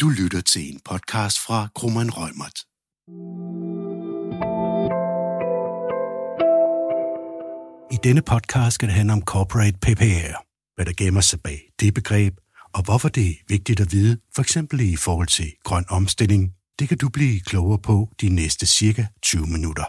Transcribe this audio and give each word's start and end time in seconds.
Du 0.00 0.08
lytter 0.08 0.40
til 0.40 0.72
en 0.72 0.80
podcast 0.84 1.38
fra 1.38 1.68
Krummeren 1.74 2.10
Rømert. 2.12 2.58
I 7.92 7.96
denne 8.04 8.22
podcast 8.22 8.74
skal 8.74 8.88
det 8.88 8.94
handle 8.96 9.12
om 9.12 9.22
corporate 9.22 9.78
PPR, 9.78 10.44
hvad 10.74 10.86
der 10.86 10.92
gemmer 10.96 11.20
sig 11.20 11.40
bag 11.40 11.60
det 11.80 11.94
begreb, 11.94 12.34
og 12.74 12.84
hvorfor 12.84 13.08
det 13.08 13.30
er 13.30 13.34
vigtigt 13.48 13.80
at 13.80 13.92
vide, 13.92 14.18
for 14.34 14.42
eksempel 14.42 14.80
i 14.80 14.96
forhold 14.96 15.28
til 15.28 15.52
grøn 15.64 15.84
omstilling. 15.88 16.52
Det 16.78 16.88
kan 16.88 16.98
du 16.98 17.08
blive 17.08 17.40
klogere 17.40 17.78
på 17.78 18.08
de 18.20 18.28
næste 18.28 18.66
cirka 18.66 19.06
20 19.22 19.46
minutter. 19.46 19.84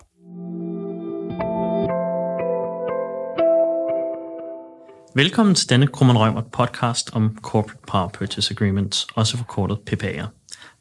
Velkommen 5.16 5.56
til 5.56 5.70
denne 5.70 5.88
Krummen 5.88 6.18
Rømer 6.18 6.42
podcast 6.42 7.10
om 7.14 7.38
Corporate 7.42 7.82
Power 7.88 8.08
Purchase 8.08 8.54
Agreements, 8.54 9.08
også 9.16 9.38
forkortet 9.38 9.78
PPA'er. 9.90 10.26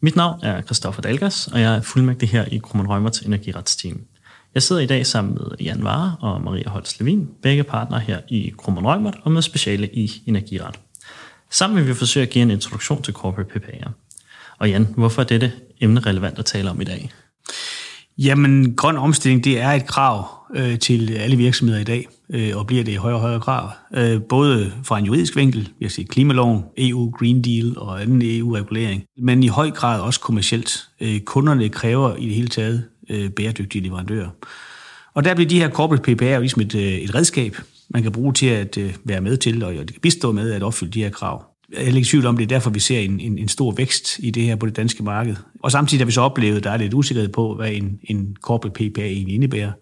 Mit 0.01 0.17
navn 0.17 0.41
er 0.43 0.63
Christoffer 0.63 1.03
Dalgas, 1.03 1.47
og 1.47 1.61
jeg 1.61 1.77
er 1.77 1.83
fuldmægtig 1.83 2.29
her 2.29 2.45
i 2.45 2.59
Krummen 2.59 2.89
Rømers 2.89 3.19
energiretsteam. 3.19 4.01
Jeg 4.55 4.63
sidder 4.63 4.83
i 4.83 4.87
dag 4.87 5.07
sammen 5.07 5.35
med 5.35 5.57
Jan 5.61 5.85
Vare 5.85 6.17
og 6.21 6.41
Maria 6.41 6.69
Holst 6.69 7.01
Levin, 7.01 7.29
begge 7.43 7.65
partnere 7.65 8.01
her 8.01 8.21
i 8.29 8.53
Krummen 8.59 8.87
Rømert 8.87 9.19
og 9.23 9.33
med 9.33 9.43
speciale 9.43 9.89
i 9.95 10.23
energiret. 10.27 10.81
Sammen 11.51 11.79
vil 11.79 11.89
vi 11.89 11.95
forsøge 11.95 12.27
at 12.27 12.31
give 12.31 12.43
en 12.43 12.51
introduktion 12.51 13.03
til 13.03 13.15
corporate 13.15 13.51
PPA'er. 13.51 13.91
Og 14.59 14.71
Jan, 14.71 14.95
hvorfor 14.97 15.23
er 15.23 15.27
dette 15.27 15.53
emne 15.81 16.01
relevant 16.01 16.39
at 16.39 16.45
tale 16.45 16.71
om 16.71 16.81
i 16.81 16.85
dag? 16.85 17.11
Jamen, 18.19 18.75
grøn 18.77 18.97
omstilling, 18.97 19.45
det 19.45 19.61
er 19.61 19.71
et 19.71 19.87
krav 19.87 20.29
øh, 20.55 20.79
til 20.79 21.13
alle 21.13 21.37
virksomheder 21.37 21.81
i 21.81 21.85
dag, 21.85 22.09
øh, 22.31 22.57
og 22.57 22.67
bliver 22.67 22.85
det 22.85 22.93
i 22.93 22.97
højere 22.97 23.17
og 23.17 23.21
højere 23.21 23.41
grad. 23.41 23.69
Øh, 23.95 24.23
både 24.23 24.73
fra 24.85 24.99
en 24.99 25.05
juridisk 25.05 25.37
vinkel, 25.37 25.69
vi 25.79 25.85
har 25.85 25.91
set 25.91 26.09
klimaloven, 26.09 26.65
EU 26.79 27.11
Green 27.11 27.45
Deal 27.45 27.79
og 27.79 28.03
anden 28.03 28.23
EU-regulering, 28.25 29.05
men 29.19 29.43
i 29.43 29.49
høj 29.49 29.71
grad 29.71 30.01
også 30.01 30.21
kommercielt. 30.21 30.89
Øh, 31.01 31.21
kunderne 31.21 31.69
kræver 31.69 32.17
i 32.17 32.27
det 32.27 32.35
hele 32.35 32.49
taget 32.49 32.85
øh, 33.11 33.31
bæredygtige 33.31 33.83
leverandører. 33.83 34.29
Og 35.15 35.25
der 35.25 35.35
bliver 35.35 35.49
de 35.49 35.61
her 35.61 35.71
corporate 35.71 36.13
PPA'er 36.13 36.39
ligesom 36.39 36.63
et, 36.63 36.75
øh, 36.75 36.83
et 36.83 37.15
redskab, 37.15 37.57
man 37.91 38.03
kan 38.03 38.13
bruge 38.13 38.33
til 38.33 38.47
at 38.47 38.79
øh, 38.79 38.95
være 39.05 39.21
med 39.21 39.37
til, 39.37 39.65
og 39.65 39.73
det 39.73 39.93
kan 39.93 40.01
bistå 40.01 40.33
med 40.33 40.53
at 40.53 40.63
opfylde 40.63 40.93
de 40.93 41.03
her 41.03 41.11
krav. 41.11 41.50
Jeg 41.73 41.83
er 41.83 41.97
ikke 41.97 42.09
tvivl 42.09 42.27
om, 42.27 42.37
det 42.37 42.43
er 42.43 42.49
derfor, 42.49 42.71
vi 42.71 42.81
ser 42.81 42.99
en, 42.99 43.21
en, 43.21 43.39
en 43.39 43.49
stor 43.49 43.73
vækst 43.73 44.19
i 44.19 44.31
det 44.31 44.43
her 44.43 44.57
på 44.57 44.67
det 44.67 44.77
danske 44.77 45.03
marked. 45.03 45.37
Og 45.63 45.73
samtidig 45.73 46.01
har 46.01 46.07
vi 46.07 46.13
så 46.13 46.21
oplevet, 46.21 46.65
der 46.65 46.71
er 46.71 46.77
lidt 46.77 46.95
usikkerhed 46.95 47.33
på, 47.33 47.55
hvad 47.55 47.73
en, 47.73 48.01
en 48.05 48.37
corporate 48.43 48.91
PPA 48.91 49.03
egentlig 49.03 49.35
indebærer. 49.35 49.73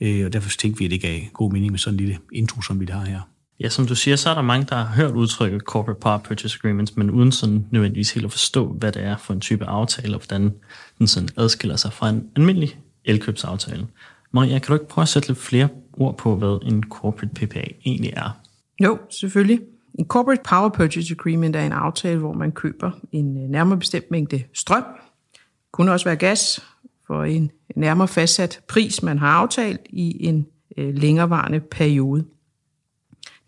Øh, 0.00 0.26
og 0.26 0.32
derfor 0.32 0.50
tænkte 0.50 0.78
vi, 0.78 0.84
at 0.84 0.90
det 0.90 1.00
gav 1.00 1.20
god 1.32 1.52
mening 1.52 1.70
med 1.70 1.78
sådan 1.78 1.94
en 1.94 2.00
lille 2.00 2.18
intro, 2.32 2.62
som 2.62 2.80
vi 2.80 2.86
har 2.90 3.04
her. 3.04 3.20
Ja, 3.60 3.68
som 3.68 3.86
du 3.86 3.94
siger, 3.94 4.16
så 4.16 4.30
er 4.30 4.34
der 4.34 4.42
mange, 4.42 4.66
der 4.68 4.76
har 4.76 4.94
hørt 4.94 5.14
udtrykket 5.14 5.60
Corporate 5.60 6.00
Power 6.00 6.18
Purchase 6.18 6.58
Agreements, 6.60 6.96
men 6.96 7.10
uden 7.10 7.32
sådan 7.32 7.66
nødvendigvis 7.70 8.10
helt 8.10 8.26
at 8.26 8.32
forstå, 8.32 8.72
hvad 8.72 8.92
det 8.92 9.04
er 9.04 9.16
for 9.16 9.34
en 9.34 9.40
type 9.40 9.64
aftale, 9.64 10.16
og 10.16 10.20
hvordan 10.26 10.54
den 10.98 11.06
sådan 11.06 11.28
adskiller 11.36 11.76
sig 11.76 11.92
fra 11.92 12.08
en 12.08 12.24
almindelig 12.36 12.76
elkøbsaftale. 13.04 13.86
Maria, 14.32 14.58
kan 14.58 14.66
du 14.68 14.74
ikke 14.74 14.88
prøve 14.88 15.02
at 15.02 15.08
sætte 15.08 15.28
lidt 15.28 15.38
flere 15.38 15.68
ord 15.92 16.18
på, 16.18 16.36
hvad 16.36 16.58
en 16.70 16.82
Corporate 16.82 17.34
PPA 17.34 17.64
egentlig 17.86 18.12
er? 18.16 18.40
Jo, 18.84 18.98
selvfølgelig. 19.10 19.60
En 19.98 20.04
Corporate 20.04 20.42
Power 20.48 20.68
Purchase 20.68 21.14
Agreement 21.18 21.56
er 21.56 21.66
en 21.66 21.72
aftale, 21.72 22.18
hvor 22.18 22.32
man 22.32 22.52
køber 22.52 22.90
en 23.12 23.42
øh, 23.42 23.50
nærmere 23.50 23.78
bestemt 23.78 24.10
mængde 24.10 24.42
strøm. 24.54 24.84
Det 25.32 25.72
kunne 25.72 25.92
også 25.92 26.04
være 26.04 26.16
gas 26.16 26.62
for 27.06 27.24
en 27.24 27.50
nærmere 27.76 28.08
fastsat 28.08 28.60
pris, 28.68 29.02
man 29.02 29.18
har 29.18 29.28
aftalt 29.28 29.80
i 29.90 30.26
en 30.26 30.46
øh, 30.76 30.94
længerevarende 30.94 31.60
periode. 31.60 32.24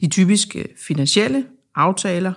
De 0.00 0.08
typiske 0.08 0.58
øh, 0.58 0.68
finansielle 0.86 1.46
aftaler, 1.74 2.32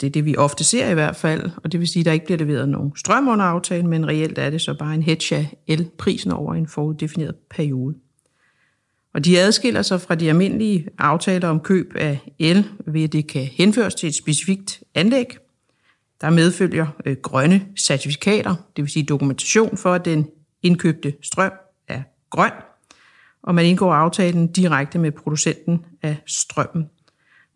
det 0.00 0.06
er 0.06 0.10
det, 0.10 0.24
vi 0.24 0.36
ofte 0.36 0.64
ser 0.64 0.90
i 0.90 0.94
hvert 0.94 1.16
fald, 1.16 1.50
og 1.56 1.72
det 1.72 1.80
vil 1.80 1.88
sige, 1.88 2.00
at 2.00 2.06
der 2.06 2.12
ikke 2.12 2.26
bliver 2.26 2.38
leveret 2.38 2.68
nogen 2.68 2.96
strøm 2.96 3.28
under 3.28 3.44
aftalen, 3.44 3.86
men 3.86 4.06
reelt 4.06 4.38
er 4.38 4.50
det 4.50 4.60
så 4.60 4.74
bare 4.74 4.94
en 4.94 5.02
hedge 5.02 5.36
af 5.36 5.56
elprisen 5.66 6.32
over 6.32 6.54
en 6.54 6.66
foruddefineret 6.66 7.34
periode. 7.50 7.94
Og 9.14 9.24
de 9.24 9.40
adskiller 9.40 9.82
sig 9.82 10.00
fra 10.00 10.14
de 10.14 10.28
almindelige 10.28 10.88
aftaler 10.98 11.48
om 11.48 11.60
køb 11.60 11.92
af 11.96 12.18
el, 12.38 12.68
ved 12.86 13.04
at 13.04 13.12
det 13.12 13.26
kan 13.26 13.44
henføres 13.44 13.94
til 13.94 14.06
et 14.06 14.14
specifikt 14.14 14.82
anlæg. 14.94 15.36
Der 16.20 16.30
medfølger 16.30 16.86
øh, 17.06 17.16
grønne 17.22 17.66
certifikater, 17.78 18.54
det 18.76 18.82
vil 18.82 18.90
sige 18.90 19.02
dokumentation 19.02 19.76
for, 19.76 19.92
at 19.92 20.04
den 20.04 20.28
indkøbte 20.62 21.14
strøm 21.22 21.52
er 21.88 22.02
grøn, 22.30 22.52
og 23.42 23.54
man 23.54 23.66
indgår 23.66 23.92
aftalen 23.94 24.46
direkte 24.46 24.98
med 24.98 25.12
producenten 25.12 25.84
af 26.02 26.16
strømmen. 26.26 26.90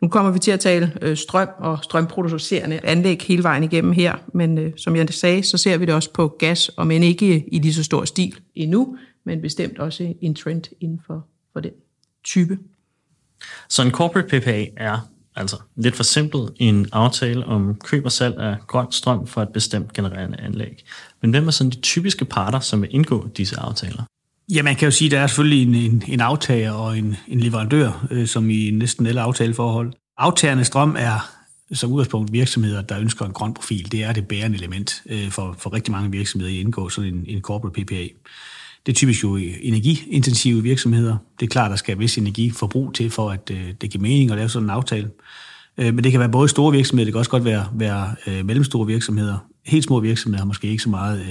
Nu 0.01 0.07
kommer 0.07 0.31
vi 0.31 0.39
til 0.39 0.51
at 0.51 0.59
tale 0.59 0.93
øh, 1.01 1.17
strøm 1.17 1.47
og 1.59 1.79
strømproducerende 1.83 2.79
anlæg 2.83 3.21
hele 3.21 3.43
vejen 3.43 3.63
igennem 3.63 3.91
her, 3.91 4.15
men 4.33 4.57
øh, 4.57 4.73
som 4.77 4.95
jeg 4.95 5.09
sagde, 5.09 5.43
så 5.43 5.57
ser 5.57 5.77
vi 5.77 5.85
det 5.85 5.93
også 5.93 6.13
på 6.13 6.27
gas, 6.39 6.69
og 6.69 6.87
men 6.87 7.03
ikke 7.03 7.45
i 7.51 7.59
lige 7.59 7.73
så 7.73 7.83
stor 7.83 8.05
stil 8.05 8.35
endnu, 8.55 8.97
men 9.23 9.41
bestemt 9.41 9.79
også 9.79 10.13
en 10.21 10.35
trend 10.35 10.63
inden 10.81 10.99
for, 11.07 11.27
for 11.57 11.61
den 11.61 11.71
type. 12.23 12.57
Så 13.69 13.81
en 13.81 13.91
corporate 13.91 14.39
PPA 14.39 14.65
er 14.77 15.09
altså 15.35 15.57
lidt 15.75 15.95
for 15.95 16.03
simpelt 16.03 16.51
en 16.55 16.87
aftale 16.91 17.45
om 17.45 17.75
køb 17.75 18.05
og 18.05 18.11
salg 18.11 18.37
af 18.37 18.55
grøn 18.67 18.91
strøm 18.91 19.27
for 19.27 19.41
et 19.41 19.49
bestemt 19.49 19.93
genererende 19.93 20.39
anlæg. 20.39 20.83
Men 21.21 21.31
hvem 21.31 21.47
er 21.47 21.51
sådan 21.51 21.69
de 21.69 21.81
typiske 21.81 22.25
parter, 22.25 22.59
som 22.59 22.81
vil 22.81 22.89
indgå 22.91 23.27
disse 23.37 23.59
aftaler? 23.59 24.03
Ja, 24.53 24.63
man 24.63 24.75
kan 24.75 24.85
jo 24.85 24.91
sige, 24.91 25.07
at 25.07 25.11
der 25.11 25.19
er 25.19 25.27
selvfølgelig 25.27 25.63
en, 25.63 25.91
en, 25.91 26.03
en 26.07 26.21
aftager 26.21 26.71
og 26.71 26.97
en, 26.97 27.15
en 27.27 27.39
leverandør, 27.39 28.07
øh, 28.11 28.27
som 28.27 28.49
i 28.49 28.71
næsten 28.71 29.05
alle 29.05 29.21
aftaleforhold. 29.21 29.93
Aftagerne 30.17 30.65
strøm 30.65 30.95
er 30.99 31.31
som 31.73 31.91
udgangspunkt 31.91 32.33
virksomheder, 32.33 32.81
der 32.81 32.99
ønsker 32.99 33.25
en 33.25 33.33
grøn 33.33 33.53
profil. 33.53 33.91
Det 33.91 34.03
er 34.03 34.13
det 34.13 34.27
bærende 34.27 34.57
element 34.57 35.03
øh, 35.05 35.29
for, 35.29 35.55
for 35.59 35.73
rigtig 35.73 35.91
mange 35.91 36.11
virksomheder 36.11 36.53
at 36.53 36.59
indgå 36.59 36.89
sådan 36.89 37.13
en, 37.13 37.25
en 37.27 37.41
corporate 37.41 37.83
PPA. 37.83 38.07
Det 38.87 38.93
er 38.93 38.95
typisk 38.95 39.23
jo 39.23 39.35
energiintensive 39.61 40.63
virksomheder. 40.63 41.17
Det 41.39 41.45
er 41.45 41.49
klart, 41.49 41.71
der 41.71 41.77
skal 41.77 41.99
vis 41.99 42.17
energiforbrug 42.17 42.93
til, 42.93 43.09
for 43.09 43.29
at 43.29 43.51
øh, 43.51 43.73
det 43.81 43.89
giver 43.89 44.01
mening 44.01 44.31
at 44.31 44.37
lave 44.37 44.49
sådan 44.49 44.65
en 44.65 44.69
aftale. 44.69 45.09
Øh, 45.77 45.93
men 45.93 46.03
det 46.03 46.11
kan 46.11 46.19
være 46.19 46.29
både 46.29 46.49
store 46.49 46.71
virksomheder, 46.71 47.05
det 47.05 47.13
kan 47.13 47.19
også 47.19 47.31
godt 47.31 47.45
være, 47.45 47.67
være 47.73 48.15
øh, 48.27 48.45
mellemstore 48.45 48.87
virksomheder. 48.87 49.37
Helt 49.65 49.83
små 49.83 49.99
virksomheder 49.99 50.41
har 50.41 50.45
måske 50.45 50.67
ikke 50.67 50.83
så 50.83 50.89
meget 50.89 51.25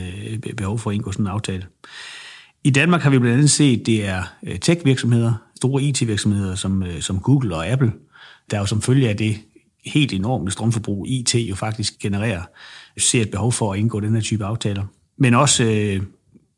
øh, 0.46 0.54
behov 0.54 0.78
for 0.78 0.90
at 0.90 0.94
indgå 0.94 1.12
sådan 1.12 1.24
en 1.24 1.30
aftale. 1.30 1.66
I 2.64 2.70
Danmark 2.70 3.00
har 3.00 3.10
vi 3.10 3.18
blandt 3.18 3.36
andet 3.36 3.50
set, 3.50 3.80
at 3.80 3.86
det 3.86 4.06
er 4.06 4.22
øh, 4.46 4.58
tech-virksomheder, 4.58 5.32
store 5.56 5.82
IT-virksomheder 5.82 6.54
som, 6.54 6.82
øh, 6.82 7.00
som 7.00 7.20
Google 7.20 7.56
og 7.56 7.68
Apple, 7.68 7.92
der 8.50 8.58
jo 8.58 8.66
som 8.66 8.82
følge 8.82 9.08
af 9.08 9.16
det 9.16 9.36
helt 9.86 10.12
enorme 10.12 10.50
strømforbrug, 10.50 11.06
IT 11.08 11.34
jo 11.34 11.54
faktisk 11.54 11.98
genererer, 11.98 12.42
ser 12.98 13.22
et 13.22 13.30
behov 13.30 13.52
for 13.52 13.72
at 13.72 13.78
indgå 13.78 14.00
den 14.00 14.14
her 14.14 14.22
type 14.22 14.44
aftaler. 14.44 14.84
Men 15.18 15.34
også 15.34 15.64
øh, 15.64 16.02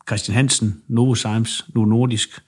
Christian 0.09 0.35
Hansen, 0.35 0.83
Novozymes, 0.89 1.65
Novo 1.75 1.87
Nordisk 1.87 2.41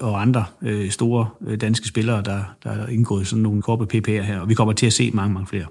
og 0.00 0.22
andre 0.22 0.44
øh, 0.62 0.90
store 0.90 1.28
øh, 1.46 1.60
danske 1.60 1.88
spillere, 1.88 2.22
der, 2.22 2.42
der 2.64 2.70
er 2.70 2.86
indgået 2.86 3.26
sådan 3.26 3.42
nogle 3.42 3.62
corporate 3.62 3.98
PP'er 3.98 4.22
her, 4.22 4.40
og 4.40 4.48
vi 4.48 4.54
kommer 4.54 4.72
til 4.72 4.86
at 4.86 4.92
se 4.92 5.10
mange, 5.10 5.34
mange 5.34 5.46
flere. 5.46 5.66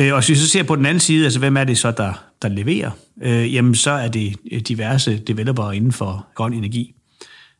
Øh, 0.00 0.12
og 0.12 0.18
hvis 0.18 0.28
vi 0.28 0.34
så 0.34 0.48
ser 0.48 0.62
på 0.62 0.76
den 0.76 0.86
anden 0.86 1.00
side, 1.00 1.24
altså 1.24 1.38
hvem 1.38 1.56
er 1.56 1.64
det 1.64 1.78
så, 1.78 1.90
der, 1.90 2.24
der 2.42 2.48
leverer? 2.48 2.90
Øh, 3.22 3.54
jamen 3.54 3.74
så 3.74 3.90
er 3.90 4.08
det 4.08 4.36
øh, 4.52 4.60
diverse 4.60 5.18
developere 5.18 5.76
inden 5.76 5.92
for 5.92 6.26
grøn 6.34 6.52
energi. 6.52 6.94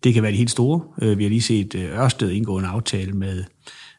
Det 0.04 0.14
kan 0.14 0.22
være 0.22 0.32
de 0.32 0.36
helt 0.36 0.50
store. 0.50 0.80
Øh, 1.02 1.18
vi 1.18 1.22
har 1.22 1.28
lige 1.28 1.42
set 1.42 1.74
øh, 1.74 1.98
Ørsted 1.98 2.30
indgå 2.30 2.58
en 2.58 2.64
aftale 2.64 3.12
med, 3.12 3.44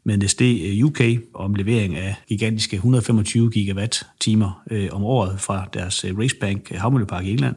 med 0.04 0.24
Nestlé 0.24 0.68
øh, 0.68 0.86
UK 0.86 1.02
om 1.34 1.56
levering 1.56 1.96
af 1.96 2.16
gigantiske 2.28 2.76
125 2.76 3.52
gigawatt-timer 3.52 4.64
øh, 4.72 4.90
om 4.92 5.04
året 5.04 5.42
fra 5.42 5.68
deres 5.74 6.06
øh, 6.06 6.18
Racebank 6.18 6.72
øh, 6.72 6.80
havmøllepark 6.82 7.26
i 7.26 7.32
England. 7.32 7.56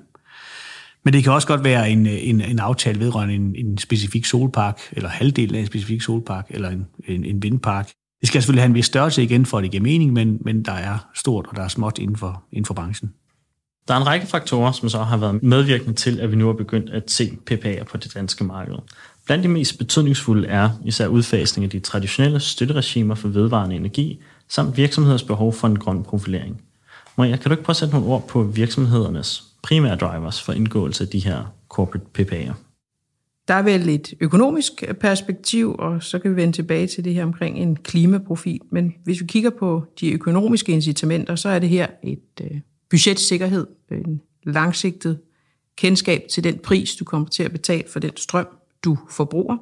Men 1.08 1.12
det 1.12 1.24
kan 1.24 1.32
også 1.32 1.48
godt 1.48 1.64
være 1.64 1.90
en, 1.90 2.06
en, 2.06 2.40
en 2.40 2.58
aftale 2.58 3.00
vedrørende 3.00 3.34
en, 3.34 3.54
en 3.56 3.78
specifik 3.78 4.24
solpark, 4.24 4.80
eller 4.92 5.08
halvdelen 5.08 5.54
af 5.54 5.60
en 5.60 5.66
specifik 5.66 6.02
solpark, 6.02 6.46
eller 6.50 6.70
en, 6.70 6.86
en, 7.08 7.24
en 7.24 7.42
vindpark. 7.42 7.90
Det 8.20 8.28
skal 8.28 8.42
selvfølgelig 8.42 8.62
have 8.62 8.68
en 8.68 8.74
vis 8.74 8.86
størrelse 8.86 9.22
igen, 9.22 9.46
for 9.46 9.58
at 9.58 9.62
det 9.62 9.70
giver 9.70 9.82
mening, 9.82 10.12
men, 10.12 10.38
men 10.40 10.64
der 10.64 10.72
er 10.72 10.98
stort, 11.14 11.46
og 11.48 11.56
der 11.56 11.62
er 11.62 11.68
småt 11.68 11.98
inden 11.98 12.16
for, 12.16 12.42
inden 12.52 12.64
for 12.64 12.74
branchen. 12.74 13.12
Der 13.88 13.94
er 13.94 13.98
en 13.98 14.06
række 14.06 14.26
faktorer, 14.26 14.72
som 14.72 14.88
så 14.88 15.02
har 15.02 15.16
været 15.16 15.42
medvirkende 15.42 15.94
til, 15.94 16.20
at 16.20 16.30
vi 16.30 16.36
nu 16.36 16.46
har 16.46 16.52
begyndt 16.52 16.90
at 16.90 17.10
se 17.10 17.38
PPA'er 17.50 17.84
på 17.84 17.96
det 17.96 18.14
danske 18.14 18.44
marked. 18.44 18.74
Blandt 19.26 19.44
de 19.44 19.48
mest 19.48 19.78
betydningsfulde 19.78 20.48
er 20.48 20.70
især 20.84 21.06
udfasning 21.06 21.64
af 21.64 21.70
de 21.70 21.80
traditionelle 21.80 22.40
støtteregimer 22.40 23.14
for 23.14 23.28
vedvarende 23.28 23.76
energi, 23.76 24.20
samt 24.48 24.76
virksomheders 24.76 25.22
behov 25.22 25.52
for 25.52 25.68
en 25.68 25.78
grøn 25.78 26.02
profilering. 26.02 26.62
Maria, 27.18 27.36
kan 27.36 27.44
du 27.44 27.50
ikke 27.50 27.64
prøve 27.64 27.72
at 27.72 27.76
sætte 27.76 27.94
nogle 27.94 28.08
ord 28.08 28.28
på 28.28 28.42
virksomhedernes 28.42 29.47
primære 29.68 29.96
drivers 29.96 30.42
for 30.42 30.52
indgåelse 30.52 31.04
af 31.04 31.10
de 31.10 31.18
her 31.18 31.54
corporate 31.68 32.06
PPA'er? 32.18 32.52
Der 33.48 33.54
er 33.54 33.62
vel 33.62 33.88
et 33.88 34.14
økonomisk 34.20 34.84
perspektiv, 35.00 35.76
og 35.78 36.02
så 36.02 36.18
kan 36.18 36.30
vi 36.30 36.36
vende 36.36 36.52
tilbage 36.52 36.86
til 36.86 37.04
det 37.04 37.14
her 37.14 37.22
omkring 37.22 37.58
en 37.58 37.76
klimaprofil. 37.76 38.60
Men 38.70 38.94
hvis 39.04 39.20
vi 39.20 39.26
kigger 39.26 39.50
på 39.50 39.84
de 40.00 40.12
økonomiske 40.12 40.72
incitamenter, 40.72 41.36
så 41.36 41.48
er 41.48 41.58
det 41.58 41.68
her 41.68 41.86
et 42.02 42.40
øh, 42.42 42.60
budgetsikkerhed, 42.90 43.66
en 43.90 44.20
langsigtet 44.44 45.20
kendskab 45.76 46.22
til 46.30 46.44
den 46.44 46.58
pris, 46.58 46.96
du 46.96 47.04
kommer 47.04 47.28
til 47.28 47.42
at 47.42 47.52
betale 47.52 47.84
for 47.92 48.00
den 48.00 48.16
strøm, 48.16 48.48
du 48.84 48.98
forbruger. 49.10 49.56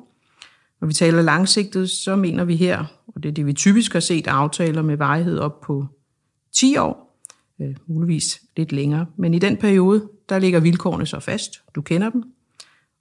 Når 0.81 0.89
vi 0.89 0.93
taler 0.93 1.23
langsigtet, 1.23 1.91
så 1.91 2.17
mener 2.17 2.45
vi 2.45 2.57
her, 2.57 2.85
og 3.07 3.23
det 3.23 3.29
er 3.29 3.33
det, 3.33 3.47
vi 3.47 3.53
typisk 3.53 3.93
har 3.93 4.01
set 4.01 4.27
aftaler 4.27 4.83
med 4.83 4.97
varighed 4.97 5.39
op 5.39 5.61
på 5.61 5.87
10 6.53 6.77
år, 6.77 7.06
øh, 7.61 7.75
muligvis 7.87 8.43
lidt 8.57 8.73
længere. 8.73 9.07
Men 9.17 9.35
i 9.35 9.39
den 9.39 9.57
periode, 9.57 10.09
der 10.29 10.39
ligger 10.39 10.61
vilkårene 10.61 11.07
så 11.07 11.21
fast. 11.21 11.63
Du 11.75 11.83
kender 11.83 12.11
dem. 12.11 12.23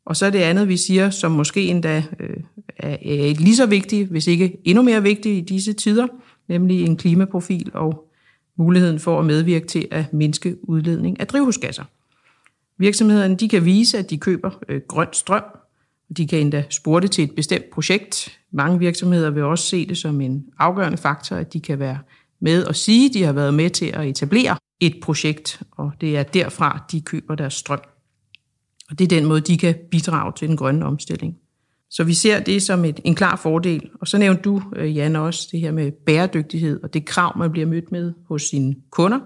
Og 0.06 0.16
så 0.16 0.26
er 0.26 0.30
det 0.30 0.40
andet, 0.40 0.68
vi 0.68 0.78
siger, 0.78 1.10
som 1.10 1.32
måske 1.32 1.68
endda 1.68 2.04
øh, 2.20 2.38
er, 2.78 2.98
er 3.02 3.34
lige 3.34 3.56
så 3.56 3.66
vigtigt, 3.66 4.10
hvis 4.10 4.28
ikke 4.28 4.58
endnu 4.64 4.84
mere 4.84 5.04
vigtigt 5.04 5.38
i 5.38 5.54
disse 5.54 5.74
tider, 5.74 6.08
nemlig 6.48 6.86
en 6.86 6.98
klimaprofil 6.98 7.72
og 7.74 8.10
muligheden 8.58 9.00
for 9.00 9.20
at 9.20 9.26
medvirke 9.26 9.68
til 9.68 9.88
at 9.92 10.14
mindske 10.14 10.70
udledning 10.70 11.20
af 11.20 11.28
drivhusgasser. 11.28 11.84
Virksomhederne 12.78 13.36
de 13.36 13.50
kan 13.50 13.66
vise, 13.66 13.98
at 13.98 14.10
de 14.10 14.18
køber 14.18 14.64
øh, 14.70 14.82
grøn 14.88 15.08
strøm, 15.12 15.44
og 16.10 16.18
de 16.18 16.28
kan 16.28 16.40
endda 16.40 16.64
spore 16.70 17.02
det 17.02 17.12
til 17.12 17.24
et 17.24 17.36
bestemt 17.36 17.70
projekt. 17.70 18.40
Mange 18.52 18.80
virksomheder 18.80 19.30
vil 19.30 19.44
også 19.44 19.66
se 19.66 19.88
det 19.88 19.98
som 19.98 20.22
en 20.22 20.46
afgørende 20.60 20.98
faktor, 20.98 21.36
at 21.36 21.54
de 21.54 21.60
kan 21.60 21.80
være 21.80 22.00
med 22.46 22.66
at 22.66 22.76
sige, 22.76 23.10
at 23.10 23.14
de 23.14 23.24
har 23.24 23.34
været 23.34 23.54
med 23.54 23.70
til 23.70 23.86
at 23.86 24.08
etablere 24.08 24.58
et 24.80 24.96
projekt, 25.02 25.62
og 25.72 25.92
det 26.02 26.18
er 26.18 26.24
derfra, 26.24 26.86
de 26.92 27.02
køber 27.02 27.36
deres 27.36 27.54
strøm. 27.54 27.82
Og 28.90 29.00
det 29.00 29.06
er 29.06 29.20
den 29.20 29.26
måde, 29.26 29.42
de 29.42 29.58
kan 29.58 29.76
bidrage 29.92 30.34
til 30.38 30.48
den 30.48 30.58
grønne 30.58 30.86
omstilling. 30.86 31.36
Så 31.90 32.04
vi 32.04 32.14
ser 32.14 32.40
det 32.40 32.64
som 32.64 32.86
et, 32.86 33.00
en 33.04 33.16
klar 33.16 33.36
fordel. 33.36 33.90
Og 34.02 34.08
så 34.08 34.18
nævnte 34.18 34.42
du, 34.42 34.62
øh, 34.76 34.96
Jan, 34.96 35.16
også 35.16 35.48
det 35.52 35.60
her 35.60 35.72
med 35.72 35.92
bæredygtighed 35.92 36.84
og 36.84 36.94
det 36.94 37.06
krav, 37.06 37.38
man 37.38 37.52
bliver 37.52 37.68
mødt 37.68 37.92
med 37.92 38.14
hos 38.28 38.42
sine 38.42 38.76
kunder. 38.90 39.20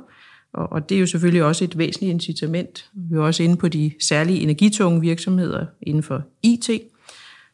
Og, 0.53 0.71
og 0.71 0.89
det 0.89 0.95
er 0.95 0.99
jo 0.99 1.05
selvfølgelig 1.05 1.43
også 1.43 1.63
et 1.63 1.77
væsentligt 1.77 2.11
incitament. 2.11 2.89
Vi 2.93 3.15
er 3.15 3.21
også 3.21 3.43
inde 3.43 3.57
på 3.57 3.67
de 3.67 3.91
særlige 4.01 4.39
energitunge 4.39 5.01
virksomheder 5.01 5.65
inden 5.81 6.03
for 6.03 6.23
IT, 6.43 6.69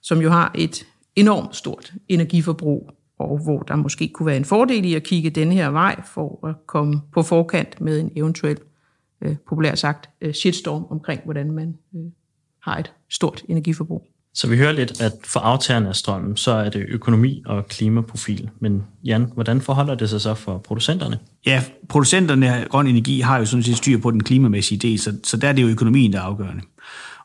som 0.02 0.22
jo 0.22 0.30
har 0.30 0.52
et 0.56 0.86
enormt 1.16 1.56
stort 1.56 1.94
energiforbrug, 2.10 2.92
og 3.18 3.44
hvor 3.44 3.60
der 3.60 3.76
måske 3.76 4.08
kunne 4.08 4.26
være 4.26 4.38
en 4.38 4.46
fordel 4.46 4.86
i 4.86 4.94
at 4.94 5.04
kigge 5.04 5.30
denne 5.30 5.54
her 5.54 5.70
vej 5.70 6.02
for 6.14 6.48
at 6.48 6.56
komme 6.68 7.02
på 7.14 7.22
forkant 7.22 7.82
med 7.82 8.00
en 8.00 8.12
eventuel, 8.16 8.58
øh, 9.22 9.36
populært 9.50 9.80
sagt, 9.80 10.10
øh, 10.22 10.34
shitstorm 10.34 10.86
omkring, 10.90 11.22
hvordan 11.24 11.52
man 11.52 11.78
øh, 11.96 12.02
har 12.62 12.78
et 12.78 12.92
stort 13.10 13.44
energiforbrug. 13.50 14.08
Så 14.34 14.48
vi 14.50 14.58
hører 14.58 14.72
lidt, 14.72 15.02
at 15.02 15.12
for 15.24 15.40
aftagerne 15.40 15.90
af 15.90 15.96
strømmen, 15.96 16.38
så 16.38 16.52
er 16.52 16.70
det 16.70 16.86
økonomi 16.90 17.44
og 17.46 17.68
klimaprofil. 17.68 18.50
Men 18.60 18.84
Jan, 19.04 19.32
hvordan 19.34 19.62
forholder 19.62 19.96
det 19.96 20.10
sig 20.10 20.22
så 20.22 20.34
for 20.34 20.58
producenterne? 20.58 21.20
Ja, 21.46 21.64
producenterne 21.90 22.56
af 22.56 22.70
grøn 22.70 22.88
energi 22.88 23.20
har 23.20 23.38
jo 23.38 23.46
sådan 23.46 23.64
set 23.64 23.78
styr 23.78 23.98
på 23.98 24.12
den 24.12 24.24
klimamæssige 24.24 24.80
del, 24.80 25.00
så, 25.00 25.18
så 25.24 25.38
der 25.38 25.48
er 25.48 25.54
det 25.54 25.62
jo 25.62 25.68
økonomien, 25.68 26.14
der 26.14 26.20
er 26.20 26.24
afgørende. 26.24 26.62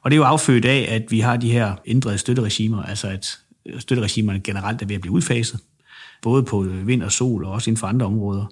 Og 0.03 0.11
det 0.11 0.17
er 0.17 0.19
jo 0.19 0.25
affødt 0.25 0.65
af, 0.65 0.87
at 0.91 1.03
vi 1.11 1.21
har 1.21 1.37
de 1.37 1.53
her 1.53 1.75
ændrede 1.87 2.19
støtteregimer, 2.19 2.83
altså 2.83 3.09
at 3.09 3.39
støtteregimerne 3.79 4.41
generelt 4.41 4.83
er 4.83 4.87
ved 4.87 4.95
at 4.95 5.01
blive 5.01 5.13
udfaset, 5.13 5.61
både 6.23 6.43
på 6.43 6.67
vind 6.85 7.03
og 7.03 7.13
sol 7.13 7.45
og 7.45 7.53
også 7.53 7.71
inden 7.71 7.81
for 7.81 7.87
andre 7.87 8.07
områder, 8.07 8.47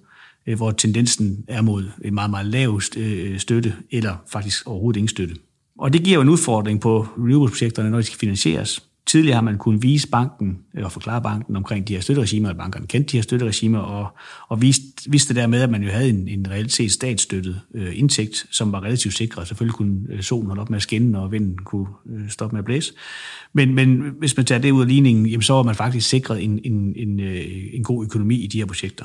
øh, 0.46 0.56
hvor 0.56 0.70
tendensen 0.70 1.44
er 1.48 1.62
mod 1.62 1.84
en 2.04 2.14
meget, 2.14 2.30
meget 2.30 2.46
lav 2.46 2.80
øh, 2.96 3.38
støtte, 3.38 3.74
eller 3.90 4.16
faktisk 4.32 4.66
overhovedet 4.66 4.98
ingen 4.98 5.08
støtte. 5.08 5.34
Og 5.78 5.92
det 5.92 6.02
giver 6.02 6.14
jo 6.14 6.22
en 6.22 6.28
udfordring 6.28 6.80
på 6.80 7.06
renewable-projekterne, 7.18 7.90
når 7.90 7.98
de 7.98 8.04
skal 8.04 8.18
finansieres. 8.18 8.87
Tidligere 9.08 9.34
har 9.34 9.42
man 9.42 9.58
kunnet 9.58 9.82
vise 9.82 10.08
banken, 10.08 10.48
øh, 10.48 10.54
eller 10.74 10.88
forklare 10.88 11.22
banken 11.22 11.56
omkring 11.56 11.88
de 11.88 11.94
her 11.94 12.00
støtteregimer, 12.00 12.50
at 12.50 12.56
bankerne 12.56 12.86
kendte 12.86 13.12
de 13.12 13.16
her 13.16 13.22
støtteregimer, 13.22 13.78
og, 13.78 14.08
og 14.48 14.62
viste, 14.62 15.10
viste 15.10 15.34
dermed, 15.34 15.62
at 15.62 15.70
man 15.70 15.82
jo 15.82 15.90
havde 15.90 16.08
en, 16.08 16.28
en 16.28 16.50
reelt 16.50 16.72
set 16.72 16.92
statsstøttet 16.92 17.60
øh, 17.74 17.98
indtægt, 17.98 18.46
som 18.50 18.72
var 18.72 18.82
relativt 18.82 19.14
sikret. 19.14 19.48
Selvfølgelig 19.48 19.74
kunne 19.74 19.98
øh, 20.10 20.22
solen 20.22 20.46
holde 20.46 20.62
op 20.62 20.70
med 20.70 20.76
at 20.76 20.82
skinne, 20.82 21.18
og 21.18 21.32
vinden 21.32 21.58
kunne 21.58 21.86
øh, 22.06 22.28
stoppe 22.28 22.54
med 22.54 22.58
at 22.58 22.64
blæse. 22.64 22.92
Men, 23.52 23.74
men 23.74 24.12
hvis 24.18 24.36
man 24.36 24.46
tager 24.46 24.60
det 24.60 24.70
ud 24.70 24.80
af 24.80 24.88
ligningen, 24.88 25.26
jamen, 25.26 25.42
så 25.42 25.52
var 25.52 25.62
man 25.62 25.74
faktisk 25.74 26.08
sikret 26.08 26.44
en, 26.44 26.60
en, 26.64 26.92
en, 26.96 27.20
øh, 27.20 27.44
en 27.72 27.84
god 27.84 28.04
økonomi 28.04 28.34
i 28.34 28.46
de 28.46 28.58
her 28.58 28.66
projekter. 28.66 29.04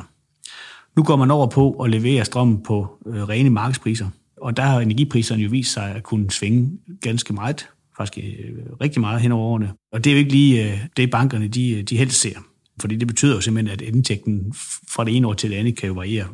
Nu 0.96 1.04
går 1.04 1.16
man 1.16 1.32
over 1.32 1.48
på 1.48 1.72
at 1.72 1.90
levere 1.90 2.26
strøm 2.26 2.64
på 2.64 2.88
øh, 3.08 3.24
rene 3.24 3.50
markedspriser, 3.50 4.10
og 4.42 4.58
der 4.58 4.64
har 4.64 4.80
energipriserne 4.80 5.44
jo 5.44 5.50
vist 5.50 5.74
sig 5.74 5.96
at 5.96 6.04
kunne 6.04 6.32
svinge 6.32 6.72
ganske 7.02 7.34
meget, 7.34 7.68
faktisk 7.98 8.26
øh, 8.26 8.54
rigtig 8.82 9.02
meget 9.02 9.22
hen 9.22 9.32
over 9.32 9.46
årene. 9.46 9.74
Og 9.92 10.04
det 10.04 10.10
er 10.10 10.14
jo 10.14 10.20
ikke 10.20 10.32
lige 10.32 10.72
øh, 10.72 10.80
det, 10.98 11.12
bankerne 11.12 11.48
de, 11.48 11.72
øh, 11.72 11.84
de 11.84 11.98
helst 11.98 12.22
ser. 12.22 12.40
Fordi 12.82 12.96
det 12.96 13.08
betyder 13.08 13.36
jo 13.36 13.42
simpelthen, 13.42 13.74
at 13.74 13.82
indtægten 13.82 14.54
fra 14.90 15.04
det 15.04 15.16
ene 15.16 15.28
år 15.28 15.34
til 15.34 15.50
det 15.50 15.56
andet 15.56 15.78
kan 15.78 15.88
jo 15.88 15.94
variere 15.94 16.28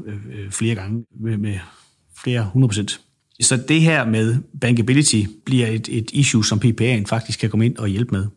flere 0.52 0.76
gange 0.76 1.06
med, 1.22 1.38
med 1.38 1.60
flere 2.24 2.42
100 2.42 2.70
procent. 2.70 3.02
Så 3.42 3.58
det 3.68 3.82
her 3.82 4.06
med 4.06 4.38
bankability 4.62 5.24
bliver 5.46 5.68
et, 5.68 5.90
et 5.92 6.12
issue, 6.14 6.46
som 6.46 6.60
PPA'en 6.66 7.06
faktisk 7.06 7.40
kan 7.40 7.50
komme 7.50 7.66
ind 7.66 7.78
og 7.78 7.88
hjælpe 7.88 8.12
med. 8.12 8.28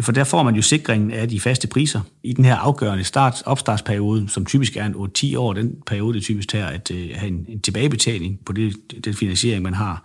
For 0.00 0.12
der 0.12 0.24
får 0.24 0.42
man 0.42 0.54
jo 0.54 0.62
sikringen 0.62 1.10
af 1.10 1.28
de 1.28 1.40
faste 1.40 1.68
priser 1.68 2.00
i 2.22 2.32
den 2.32 2.44
her 2.44 2.54
afgørende 2.54 3.04
start, 3.04 3.42
opstartsperiode, 3.46 4.28
som 4.28 4.46
typisk 4.46 4.76
er 4.76 4.86
en 4.86 4.94
8-10 4.94 5.38
år, 5.38 5.52
den 5.52 5.76
periode, 5.86 6.14
det 6.14 6.22
typisk 6.22 6.48
tager 6.48 6.66
at 6.66 6.90
have 7.14 7.28
en, 7.28 7.46
en 7.48 7.60
tilbagebetaling 7.60 8.38
på 8.46 8.52
det, 8.52 8.76
den 9.04 9.14
finansiering, 9.14 9.62
man 9.62 9.74
har 9.74 10.04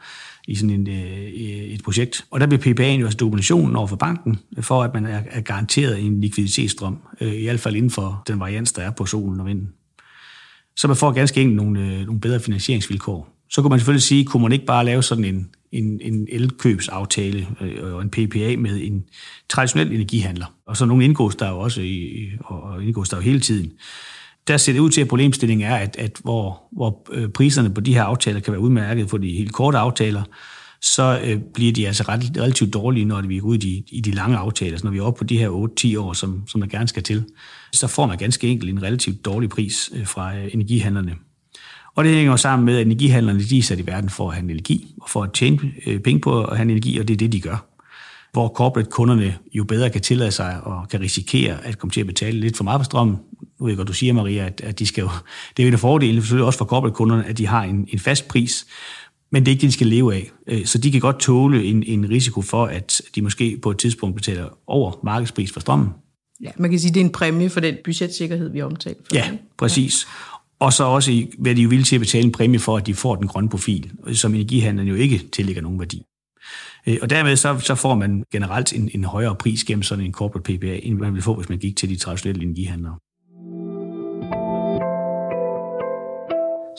i 0.51 0.55
sådan 0.55 0.69
en, 0.69 0.87
øh, 0.87 1.21
øh, 1.21 1.73
et 1.73 1.83
projekt. 1.83 2.25
Og 2.31 2.39
der 2.39 2.47
bliver 2.47 2.61
PPA'en 2.61 2.99
jo 2.99 3.05
altså 3.05 3.17
dokumentationen 3.17 3.75
over 3.75 3.87
for 3.87 3.95
banken, 3.95 4.39
øh, 4.57 4.63
for 4.63 4.83
at 4.83 4.93
man 4.93 5.05
er, 5.05 5.41
garanteret 5.41 6.05
en 6.05 6.21
likviditetsstrøm, 6.21 6.97
i 7.21 7.43
hvert 7.43 7.59
fald 7.59 7.75
inden 7.75 7.91
for 7.91 8.23
den 8.27 8.39
varians, 8.39 8.71
der 8.71 8.81
er 8.81 8.91
på 8.91 9.05
solen 9.05 9.39
og 9.39 9.45
vinden. 9.45 9.69
Så 10.75 10.87
man 10.87 10.97
får 10.97 11.11
ganske 11.11 11.41
enkelt 11.41 11.55
nogle, 11.55 12.05
nogle 12.05 12.21
bedre 12.21 12.39
finansieringsvilkår. 12.39 13.29
Så 13.49 13.61
kunne 13.61 13.69
man 13.69 13.79
selvfølgelig 13.79 14.03
sige, 14.03 14.25
kunne 14.25 14.43
man 14.43 14.51
ikke 14.51 14.65
bare 14.65 14.85
lave 14.85 15.03
sådan 15.03 15.25
en, 15.25 15.49
en, 15.71 16.01
en 16.01 16.27
elkøbsaftale 16.31 17.47
og 17.81 18.01
en 18.01 18.09
PPA 18.09 18.55
med 18.57 18.81
en 18.81 19.03
traditionel 19.49 19.91
energihandler. 19.91 20.45
Og 20.65 20.77
så 20.77 20.85
nogle 20.85 21.05
indgås 21.05 21.35
der 21.35 21.49
jo 21.49 21.59
også, 21.59 21.81
i, 21.81 22.29
og 22.39 22.83
indgås 22.83 23.09
der 23.09 23.17
jo 23.17 23.21
hele 23.21 23.39
tiden. 23.39 23.71
Der 24.51 24.57
ser 24.57 24.73
det 24.73 24.79
ud 24.79 24.89
til, 24.89 25.01
at 25.01 25.07
problemstillingen 25.07 25.67
er, 25.67 25.75
at, 25.75 25.95
at 25.99 26.19
hvor, 26.23 26.61
hvor 26.71 27.07
øh, 27.11 27.29
priserne 27.29 27.73
på 27.73 27.81
de 27.81 27.93
her 27.93 28.03
aftaler 28.03 28.39
kan 28.39 28.53
være 28.53 28.61
udmærket 28.61 29.09
for 29.09 29.17
de 29.17 29.29
helt 29.29 29.53
korte 29.53 29.77
aftaler, 29.77 30.23
så 30.81 31.19
øh, 31.23 31.39
bliver 31.53 31.73
de 31.73 31.87
altså 31.87 32.03
ret, 32.07 32.31
relativt 32.37 32.73
dårlige, 32.73 33.05
når 33.05 33.21
vi 33.21 33.37
er 33.37 33.41
ude 33.41 33.57
i 33.57 33.59
de, 33.59 33.83
i 33.97 34.01
de 34.01 34.11
lange 34.11 34.37
aftaler. 34.37 34.77
Så 34.77 34.83
når 34.83 34.91
vi 34.91 34.97
er 34.97 35.01
oppe 35.01 35.17
på 35.17 35.23
de 35.23 35.37
her 35.37 35.49
8-10 35.95 35.99
år, 35.99 36.13
som, 36.13 36.43
som 36.47 36.61
der 36.61 36.67
gerne 36.67 36.87
skal 36.87 37.03
til, 37.03 37.25
så 37.73 37.87
får 37.87 38.05
man 38.05 38.17
ganske 38.17 38.47
enkelt 38.47 38.69
en 38.69 38.83
relativt 38.83 39.25
dårlig 39.25 39.49
pris 39.49 39.91
øh, 39.95 40.07
fra 40.07 40.37
øh, 40.37 40.49
energihandlerne. 40.53 41.15
Og 41.95 42.03
det 42.03 42.13
hænger 42.13 42.31
jo 42.31 42.37
sammen 42.37 42.65
med, 42.65 42.77
at 42.77 42.85
energihandlerne 42.85 43.43
de 43.43 43.57
er 43.57 43.63
sat 43.63 43.79
i 43.79 43.87
verden 43.87 44.09
for 44.09 44.29
at 44.29 44.35
handle 44.35 44.53
energi, 44.53 44.95
og 45.01 45.09
for 45.09 45.23
at 45.23 45.33
tjene 45.33 45.59
øh, 45.87 45.99
penge 45.99 46.21
på 46.21 46.43
at 46.43 46.57
handle 46.57 46.71
energi, 46.71 46.99
og 46.99 47.07
det 47.07 47.13
er 47.13 47.17
det, 47.17 47.31
de 47.31 47.41
gør. 47.41 47.65
Hvor 48.31 48.47
corporate-kunderne 48.47 49.35
jo 49.53 49.63
bedre 49.63 49.89
kan 49.89 50.01
tillade 50.01 50.31
sig 50.31 50.61
og 50.63 50.89
kan 50.89 50.99
risikere 50.99 51.65
at 51.65 51.77
komme 51.77 51.91
til 51.91 52.01
at 52.01 52.07
betale 52.07 52.39
lidt 52.39 52.57
for 52.57 52.63
meget 52.63 52.79
på 52.79 52.83
strømmen. 52.83 53.17
Nu 53.61 53.65
ved 53.65 53.71
jeg 53.71 53.77
godt, 53.77 53.87
du 53.87 53.93
siger, 53.93 54.13
Maria, 54.13 54.45
at, 54.45 54.61
at 54.61 54.79
de 54.79 54.85
skal 54.85 55.01
jo, 55.01 55.09
det 55.57 55.63
er 55.63 55.63
jo 55.63 55.67
en 55.67 55.73
af 55.73 55.79
fordelene, 55.79 56.21
selvfølgelig 56.21 56.45
også 56.45 56.57
for 56.57 56.65
corporate-kunderne, 56.65 57.25
at 57.25 57.37
de 57.37 57.47
har 57.47 57.63
en, 57.63 57.87
en 57.89 57.99
fast 57.99 58.27
pris, 58.27 58.67
men 59.31 59.45
det 59.45 59.51
er 59.51 59.53
ikke 59.53 59.61
det, 59.61 59.67
de 59.67 59.73
skal 59.73 59.87
leve 59.87 60.15
af. 60.15 60.31
Øh, 60.47 60.65
så 60.65 60.77
de 60.77 60.91
kan 60.91 61.01
godt 61.01 61.19
tåle 61.19 61.65
en, 61.65 61.83
en 61.83 62.09
risiko 62.09 62.41
for, 62.41 62.65
at 62.65 63.01
de 63.15 63.21
måske 63.21 63.59
på 63.61 63.71
et 63.71 63.77
tidspunkt 63.77 64.15
betaler 64.15 64.49
over 64.67 64.99
markedspris 65.03 65.51
for 65.51 65.59
strømmen. 65.59 65.89
Ja, 66.43 66.49
man 66.57 66.69
kan 66.69 66.79
sige, 66.79 66.89
at 66.89 66.95
det 66.95 67.01
er 67.01 67.05
en 67.05 67.11
præmie 67.11 67.49
for 67.49 67.59
den 67.59 67.75
budgetsikkerhed, 67.83 68.51
vi 68.51 68.61
omtaler. 68.61 68.99
For 69.07 69.15
ja, 69.15 69.31
præcis. 69.57 70.05
Ja. 70.05 70.65
Og 70.65 70.73
så 70.73 70.83
også 70.83 71.25
hvad 71.37 71.55
de 71.55 71.61
jo 71.61 71.69
villige 71.69 71.85
til 71.85 71.95
at 71.95 71.99
betale 71.99 72.25
en 72.25 72.31
præmie 72.31 72.59
for, 72.59 72.77
at 72.77 72.87
de 72.87 72.93
får 72.93 73.15
den 73.15 73.27
grønne 73.27 73.49
profil, 73.49 73.91
som 74.13 74.33
energihandlen 74.33 74.87
jo 74.87 74.95
ikke 74.95 75.21
tillægger 75.33 75.61
nogen 75.61 75.79
værdi. 75.79 76.03
Øh, 76.87 76.97
og 77.01 77.09
dermed 77.09 77.35
så, 77.35 77.59
så 77.59 77.75
får 77.75 77.95
man 77.95 78.23
generelt 78.31 78.73
en, 78.73 78.89
en 78.93 79.03
højere 79.03 79.35
pris 79.35 79.63
gennem 79.63 79.83
sådan 79.83 80.05
en 80.05 80.11
corporate 80.11 80.57
PPA, 80.57 80.79
end 80.83 80.97
man 80.97 81.13
ville 81.13 81.23
få, 81.23 81.35
hvis 81.35 81.49
man 81.49 81.57
gik 81.57 81.77
til 81.77 81.89
de 81.89 81.95
traditionelle 81.95 82.43
energihandlere. 82.43 82.95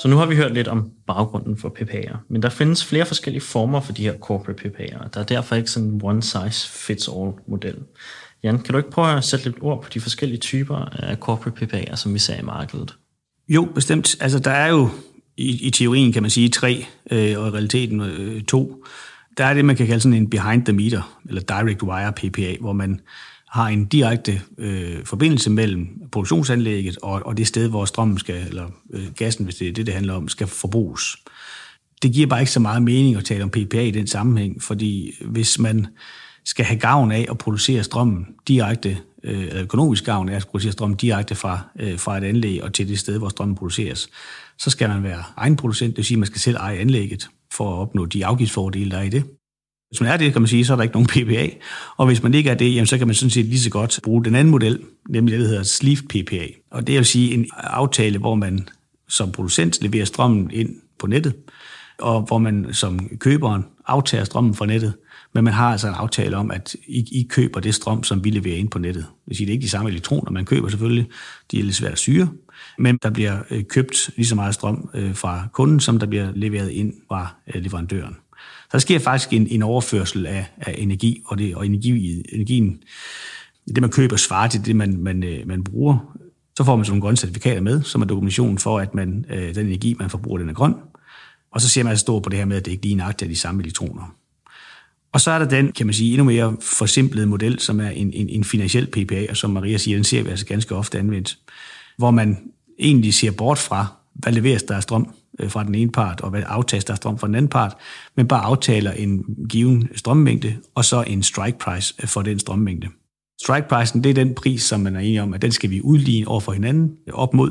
Så 0.02 0.08
nu 0.08 0.16
har 0.16 0.26
vi 0.26 0.36
hørt 0.36 0.54
lidt 0.54 0.68
om 0.68 0.90
baggrunden 1.06 1.56
for 1.56 1.68
PPA'er, 1.80 2.16
men 2.30 2.42
der 2.42 2.48
findes 2.48 2.84
flere 2.84 3.06
forskellige 3.06 3.42
former 3.42 3.80
for 3.80 3.92
de 3.92 4.02
her 4.02 4.18
corporate 4.18 4.62
PPA'er. 4.62 5.08
Der 5.08 5.20
er 5.20 5.24
derfor 5.24 5.56
ikke 5.56 5.70
sådan 5.70 5.88
en 5.88 6.00
one 6.04 6.22
size 6.22 6.68
fits 6.68 7.08
all 7.08 7.32
model. 7.48 7.76
Jan, 8.42 8.58
kan 8.58 8.72
du 8.72 8.78
ikke 8.78 8.90
prøve 8.90 9.16
at 9.16 9.24
sætte 9.24 9.44
lidt 9.44 9.56
ord 9.60 9.82
på 9.82 9.88
de 9.94 10.00
forskellige 10.00 10.38
typer 10.38 10.76
af 10.76 11.16
corporate 11.16 11.64
PPA'er, 11.66 11.96
som 11.96 12.14
vi 12.14 12.18
ser 12.18 12.38
i 12.38 12.42
markedet? 12.42 12.96
Jo, 13.48 13.68
bestemt. 13.74 14.16
Altså, 14.20 14.38
der 14.38 14.50
er 14.50 14.68
jo 14.68 14.88
i, 15.36 15.66
i 15.66 15.70
teorien, 15.70 16.12
kan 16.12 16.22
man 16.22 16.30
sige, 16.30 16.48
tre, 16.48 16.86
øh, 17.10 17.40
og 17.40 17.48
i 17.48 17.50
realiteten 17.50 18.00
øh, 18.00 18.42
to. 18.42 18.84
Der 19.38 19.44
er 19.44 19.54
det, 19.54 19.64
man 19.64 19.76
kan 19.76 19.86
kalde 19.86 20.00
sådan 20.00 20.18
en 20.18 20.30
behind 20.30 20.64
the 20.64 20.72
meter, 20.72 21.20
eller 21.28 21.42
direct 21.42 21.82
wire 21.82 22.12
PPA, 22.12 22.56
hvor 22.60 22.72
man 22.72 23.00
har 23.52 23.68
en 23.68 23.84
direkte 23.84 24.40
øh, 24.58 25.04
forbindelse 25.04 25.50
mellem 25.50 25.88
produktionsanlægget 26.12 26.98
og, 27.02 27.22
og 27.26 27.36
det 27.36 27.46
sted, 27.46 27.68
hvor 27.68 27.84
strømmen 27.84 28.18
skal, 28.18 28.46
eller 28.48 28.66
øh, 28.92 29.06
gassen, 29.16 29.44
hvis 29.44 29.56
det 29.56 29.68
er 29.68 29.72
det, 29.72 29.86
det 29.86 29.94
handler 29.94 30.14
om, 30.14 30.28
skal 30.28 30.46
forbruges. 30.46 31.16
Det 32.02 32.12
giver 32.12 32.26
bare 32.26 32.40
ikke 32.40 32.52
så 32.52 32.60
meget 32.60 32.82
mening 32.82 33.16
at 33.16 33.24
tale 33.24 33.44
om 33.44 33.50
PPA 33.50 33.80
i 33.80 33.90
den 33.90 34.06
sammenhæng, 34.06 34.62
fordi 34.62 35.14
hvis 35.24 35.58
man 35.58 35.86
skal 36.44 36.64
have 36.64 36.78
gavn 36.78 37.12
af 37.12 37.26
at 37.30 37.38
producere 37.38 37.82
strømmen 37.82 38.26
direkte 38.48 38.98
øh, 39.24 39.60
økonomisk 39.62 40.04
gavn 40.04 40.28
af 40.28 40.36
at 40.36 40.46
producere 40.46 40.72
strøm 40.72 40.94
direkte 40.94 41.34
fra, 41.34 41.60
øh, 41.80 41.98
fra 41.98 42.18
et 42.18 42.24
anlæg 42.24 42.62
og 42.62 42.72
til 42.72 42.88
det 42.88 42.98
sted, 42.98 43.18
hvor 43.18 43.28
strømmen 43.28 43.56
produceres, 43.56 44.08
så 44.58 44.70
skal 44.70 44.88
man 44.88 45.02
være 45.02 45.22
egen 45.36 45.56
producent, 45.56 45.90
det 45.90 45.96
vil 45.96 46.04
sige, 46.04 46.16
at 46.16 46.18
man 46.18 46.26
skal 46.26 46.40
selv 46.40 46.56
eje 46.56 46.78
anlægget 46.78 47.28
for 47.54 47.74
at 47.74 47.78
opnå 47.78 48.06
de 48.06 48.26
afgiftsfordele, 48.26 48.90
der 48.90 48.98
er 48.98 49.02
i 49.02 49.08
det. 49.08 49.24
Hvis 49.92 50.00
man 50.00 50.10
er 50.10 50.16
det, 50.16 50.32
kan 50.32 50.42
man 50.42 50.48
sige, 50.48 50.64
så 50.64 50.72
er 50.72 50.76
der 50.76 50.82
ikke 50.82 50.94
nogen 50.94 51.06
PPA. 51.06 51.48
Og 51.96 52.06
hvis 52.06 52.22
man 52.22 52.34
ikke 52.34 52.50
er 52.50 52.54
det, 52.54 52.74
jamen, 52.74 52.86
så 52.86 52.98
kan 52.98 53.06
man 53.06 53.14
sådan 53.14 53.30
set 53.30 53.44
lige 53.44 53.60
så 53.60 53.70
godt 53.70 54.00
bruge 54.02 54.24
den 54.24 54.34
anden 54.34 54.50
model, 54.50 54.80
nemlig 55.08 55.32
det, 55.32 55.40
der 55.40 55.48
hedder 55.48 55.62
sleeve 55.62 56.02
PPA. 56.08 56.46
Og 56.70 56.86
det 56.86 56.94
vil 56.94 57.04
sige 57.04 57.34
en 57.34 57.46
aftale, 57.56 58.18
hvor 58.18 58.34
man 58.34 58.68
som 59.08 59.32
producent 59.32 59.82
leverer 59.82 60.04
strømmen 60.04 60.50
ind 60.50 60.70
på 60.98 61.06
nettet, 61.06 61.34
og 61.98 62.22
hvor 62.22 62.38
man 62.38 62.66
som 62.72 63.08
køberen 63.18 63.64
aftager 63.86 64.24
strømmen 64.24 64.54
fra 64.54 64.66
nettet, 64.66 64.92
men 65.34 65.44
man 65.44 65.52
har 65.52 65.72
altså 65.72 65.88
en 65.88 65.94
aftale 65.94 66.36
om, 66.36 66.50
at 66.50 66.76
I, 66.86 67.20
I 67.20 67.26
køber 67.30 67.60
det 67.60 67.74
strøm, 67.74 68.02
som 68.04 68.24
vi 68.24 68.30
leverer 68.30 68.56
ind 68.56 68.68
på 68.68 68.78
nettet. 68.78 69.04
Det 69.04 69.22
vil 69.26 69.36
sige, 69.36 69.46
det 69.46 69.52
er 69.52 69.54
ikke 69.54 69.64
de 69.64 69.70
samme 69.70 69.90
elektroner, 69.90 70.30
man 70.30 70.44
køber 70.44 70.68
selvfølgelig, 70.68 71.06
de 71.50 71.58
er 71.58 71.62
lidt 71.62 71.76
svært 71.76 71.92
at 71.92 71.98
syre, 71.98 72.28
men 72.78 72.98
der 73.02 73.10
bliver 73.10 73.38
øh, 73.50 73.64
købt 73.64 74.10
lige 74.16 74.26
så 74.26 74.34
meget 74.34 74.54
strøm 74.54 74.90
øh, 74.94 75.14
fra 75.14 75.48
kunden, 75.52 75.80
som 75.80 75.98
der 75.98 76.06
bliver 76.06 76.28
leveret 76.34 76.70
ind 76.70 76.94
fra 77.08 77.34
øh, 77.54 77.62
leverandøren. 77.62 78.16
Så 78.72 78.76
der 78.76 78.80
sker 78.80 78.98
faktisk 78.98 79.32
en, 79.32 79.46
en 79.46 79.62
overførsel 79.62 80.26
af, 80.26 80.46
af 80.60 80.74
energi, 80.78 81.22
og, 81.26 81.38
det, 81.38 81.54
og 81.56 81.66
energi, 81.66 82.22
energien, 82.32 82.82
det 83.68 83.80
man 83.80 83.90
køber, 83.90 84.16
svarer 84.16 84.48
til 84.48 84.66
det, 84.66 84.76
man, 84.76 84.96
man, 84.96 85.22
øh, 85.22 85.48
man 85.48 85.64
bruger. 85.64 86.16
Så 86.56 86.64
får 86.64 86.76
man 86.76 86.84
sådan 86.84 86.92
nogle 86.92 87.02
grønne 87.02 87.16
certifikater 87.16 87.60
med, 87.60 87.82
som 87.82 88.02
er 88.02 88.06
dokumentation 88.06 88.58
for, 88.58 88.78
at 88.78 88.94
man, 88.94 89.24
øh, 89.30 89.54
den 89.54 89.66
energi, 89.66 89.94
man 89.98 90.10
forbruger, 90.10 90.38
den 90.38 90.48
er 90.48 90.52
grøn. 90.52 90.74
Og 91.52 91.60
så 91.60 91.68
ser 91.68 91.82
man 91.82 91.90
altså 91.90 92.00
stort 92.00 92.22
på 92.22 92.28
det 92.28 92.38
her 92.38 92.44
med, 92.44 92.56
at 92.56 92.64
det 92.64 92.70
ikke 92.70 92.82
lige 92.82 92.94
nøjagtigt 92.94 93.28
er 93.28 93.32
de 93.32 93.38
samme 93.38 93.62
elektroner. 93.62 94.14
Og 95.12 95.20
så 95.20 95.30
er 95.30 95.38
der 95.38 95.48
den, 95.48 95.72
kan 95.72 95.86
man 95.86 95.94
sige, 95.94 96.10
endnu 96.10 96.24
mere 96.24 96.56
forsimplede 96.60 97.26
model, 97.26 97.58
som 97.58 97.80
er 97.80 97.90
en, 97.90 98.12
en, 98.12 98.28
en 98.28 98.44
finansiel 98.44 98.86
PPA, 98.86 99.26
og 99.30 99.36
som 99.36 99.50
Maria 99.50 99.78
siger, 99.78 99.96
den 99.96 100.04
ser 100.04 100.22
vi 100.22 100.30
altså 100.30 100.46
ganske 100.46 100.74
ofte 100.74 100.98
anvendt, 100.98 101.38
hvor 101.98 102.10
man 102.10 102.38
egentlig 102.78 103.14
ser 103.14 103.30
bort 103.30 103.58
fra, 103.58 103.86
hvad 104.14 104.32
leveres 104.32 104.62
der 104.62 104.76
af 104.76 104.82
strøm 104.82 105.14
Øh, 105.40 105.50
fra 105.50 105.64
den 105.64 105.74
ene 105.74 105.90
part, 105.90 106.20
og 106.20 106.30
hvad 106.30 106.42
aftages 106.46 106.84
der 106.84 106.94
strøm 106.94 107.18
fra 107.18 107.26
den 107.26 107.34
anden 107.34 107.48
part, 107.48 107.76
men 108.16 108.28
bare 108.28 108.42
aftaler 108.42 108.90
en 108.90 109.24
given 109.48 109.88
strømmængde, 109.94 110.56
og 110.74 110.84
så 110.84 111.04
en 111.06 111.22
strike 111.22 111.58
price 111.58 111.94
øh, 112.02 112.08
for 112.08 112.22
den 112.22 112.38
strømmængde. 112.38 112.88
Strike-pricen, 113.42 114.04
det 114.04 114.10
er 114.10 114.14
den 114.14 114.34
pris, 114.34 114.62
som 114.62 114.80
man 114.80 114.96
er 114.96 115.00
enige 115.00 115.22
om, 115.22 115.34
at 115.34 115.42
den 115.42 115.52
skal 115.52 115.70
vi 115.70 115.80
udligne 115.80 116.28
over 116.28 116.40
for 116.40 116.52
hinanden 116.52 116.92
øh, 117.06 117.14
op 117.14 117.34
mod. 117.34 117.50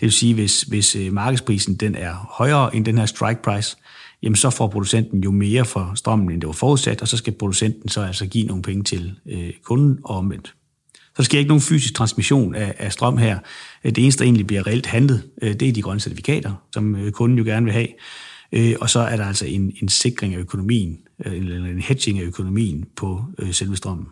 Det 0.00 0.02
vil 0.02 0.12
sige, 0.12 0.34
hvis, 0.34 0.62
hvis 0.62 0.96
markedsprisen 1.12 1.74
den 1.74 1.94
er 1.94 2.14
højere 2.30 2.76
end 2.76 2.84
den 2.84 2.98
her 2.98 3.06
strike-price, 3.06 3.76
jamen 4.22 4.36
så 4.36 4.50
får 4.50 4.68
producenten 4.68 5.24
jo 5.24 5.30
mere 5.30 5.64
for 5.64 5.92
strømmen, 5.94 6.30
end 6.30 6.40
det 6.40 6.46
var 6.46 6.52
forudsat, 6.52 7.02
og 7.02 7.08
så 7.08 7.16
skal 7.16 7.32
producenten 7.32 7.88
så 7.88 8.02
altså 8.02 8.26
give 8.26 8.46
nogle 8.46 8.62
penge 8.62 8.82
til 8.82 9.14
øh, 9.26 9.50
kunden 9.64 9.98
og 10.04 10.16
omvendt. 10.16 10.54
Så 11.16 11.22
sker 11.22 11.38
ikke 11.38 11.48
nogen 11.48 11.60
fysisk 11.60 11.94
transmission 11.94 12.54
af, 12.54 12.74
af 12.78 12.92
strøm 12.92 13.16
her. 13.16 13.38
Det 13.84 13.98
eneste, 13.98 14.18
der 14.18 14.24
egentlig 14.24 14.46
bliver 14.46 14.66
reelt 14.66 14.86
handlet, 14.86 15.22
øh, 15.42 15.54
det 15.54 15.68
er 15.68 15.72
de 15.72 15.82
grønne 15.82 16.00
certifikater, 16.00 16.54
som 16.72 16.96
øh, 16.96 17.12
kunden 17.12 17.38
jo 17.38 17.44
gerne 17.44 17.64
vil 17.64 17.72
have. 17.72 17.88
Øh, 18.52 18.74
og 18.80 18.90
så 18.90 19.00
er 19.00 19.16
der 19.16 19.26
altså 19.26 19.46
en, 19.46 19.72
en 19.82 19.88
sikring 19.88 20.34
af 20.34 20.38
økonomien, 20.38 20.98
eller 21.18 21.66
en 21.66 21.80
hedging 21.80 22.18
af 22.18 22.24
økonomien 22.24 22.84
på 22.96 23.24
selve 23.52 23.76
strømmen. 23.76 24.06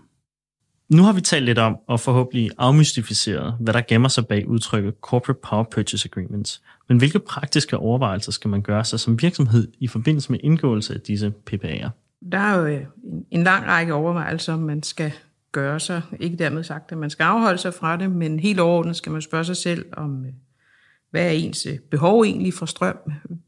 Nu 0.89 1.03
har 1.03 1.13
vi 1.13 1.21
talt 1.21 1.45
lidt 1.45 1.59
om, 1.59 1.77
og 1.87 2.01
forhåbentlig 2.01 2.51
afmystificeret, 2.59 3.55
hvad 3.61 3.75
der 3.75 3.81
gemmer 3.89 4.09
sig 4.09 4.27
bag 4.27 4.49
udtrykket 4.49 4.95
Corporate 5.01 5.41
Power 5.49 5.65
Purchase 5.65 6.09
Agreements. 6.13 6.63
Men 6.89 6.99
hvilke 6.99 7.19
praktiske 7.19 7.77
overvejelser 7.77 8.33
skal 8.33 8.51
man 8.51 8.63
gøre 8.63 8.85
sig 8.85 9.01
som 9.01 9.23
virksomhed 9.23 9.69
i 9.81 9.87
forbindelse 9.87 10.33
med 10.33 10.39
indgåelse 10.43 10.95
af 10.95 11.01
disse 11.01 11.33
PPA'er? 11.51 11.89
Der 12.33 12.39
er 12.39 12.59
jo 12.59 12.87
en 13.31 13.43
lang 13.43 13.67
række 13.67 13.95
overvejelser, 13.95 14.57
man 14.57 14.83
skal 14.83 15.13
gøre 15.53 15.81
sig. 15.81 16.03
Ikke 16.21 16.37
dermed 16.37 16.65
sagt, 16.65 16.93
at 16.93 16.99
man 16.99 17.11
skal 17.11 17.25
afholde 17.25 17.59
sig 17.59 17.75
fra 17.75 17.97
det, 17.97 18.11
men 18.11 18.41
helt 18.41 18.61
overordnet 18.61 18.97
skal 18.97 19.13
man 19.13 19.23
spørge 19.23 19.45
sig 19.45 19.57
selv 19.57 19.87
om, 19.93 20.25
øh, 20.25 20.33
hvad 21.11 21.27
er 21.27 21.31
ens 21.31 21.67
øh, 21.67 21.79
behov 21.91 22.23
egentlig 22.23 22.55
for 22.55 22.67
strøm? 22.67 22.97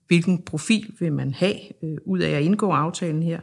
Hvilken 0.07 0.43
profil 0.43 0.95
vil 0.99 1.13
man 1.13 1.35
have 1.35 1.85
øh, 1.85 1.99
ud 2.05 2.19
af 2.19 2.31
at 2.31 2.43
indgå 2.43 2.71
aftalen 2.71 3.23
her? 3.23 3.41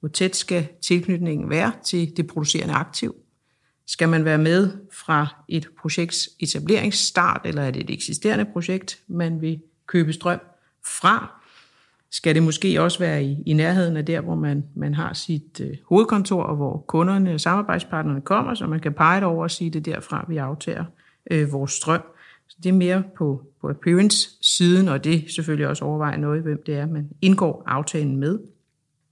Hvor 0.00 0.08
tæt 0.08 0.36
skal 0.36 0.68
tilknytningen 0.82 1.50
være 1.50 1.72
til 1.84 2.16
det 2.16 2.26
producerende 2.26 2.74
aktiv? 2.74 3.14
Skal 3.86 4.08
man 4.08 4.24
være 4.24 4.38
med 4.38 4.70
fra 4.92 5.44
et 5.48 5.68
projekts 5.80 6.28
etableringsstart, 6.40 7.40
eller 7.44 7.62
er 7.62 7.70
det 7.70 7.82
et 7.82 7.90
eksisterende 7.90 8.44
projekt, 8.52 8.98
man 9.08 9.40
vil 9.40 9.60
købe 9.86 10.12
strøm 10.12 10.40
fra? 11.00 11.39
Skal 12.12 12.34
det 12.34 12.42
måske 12.42 12.82
også 12.82 12.98
være 12.98 13.24
i, 13.24 13.42
i 13.46 13.52
nærheden 13.52 13.96
af 13.96 14.06
der, 14.06 14.20
hvor 14.20 14.34
man, 14.34 14.64
man 14.76 14.94
har 14.94 15.12
sit 15.12 15.60
øh, 15.60 15.76
hovedkontor, 15.88 16.42
og 16.42 16.56
hvor 16.56 16.84
kunderne 16.88 17.34
og 17.34 17.40
samarbejdspartnerne 17.40 18.20
kommer, 18.20 18.54
så 18.54 18.66
man 18.66 18.80
kan 18.80 18.92
pege 18.92 19.16
det 19.16 19.24
over 19.24 19.42
og 19.42 19.50
sige, 19.50 19.70
det 19.70 19.84
derfra, 19.84 20.26
vi 20.28 20.36
aftager 20.36 20.84
øh, 21.30 21.52
vores 21.52 21.72
strøm. 21.72 22.02
Så 22.48 22.56
det 22.62 22.68
er 22.68 22.72
mere 22.72 23.02
på, 23.16 23.42
på 23.60 23.68
appearance-siden, 23.68 24.88
og 24.88 25.04
det 25.04 25.24
selvfølgelig 25.34 25.68
også 25.68 25.84
overveje 25.84 26.18
noget, 26.18 26.42
hvem 26.42 26.62
det 26.66 26.74
er, 26.74 26.86
man 26.86 27.08
indgår 27.22 27.62
aftalen 27.66 28.16
med. 28.16 28.38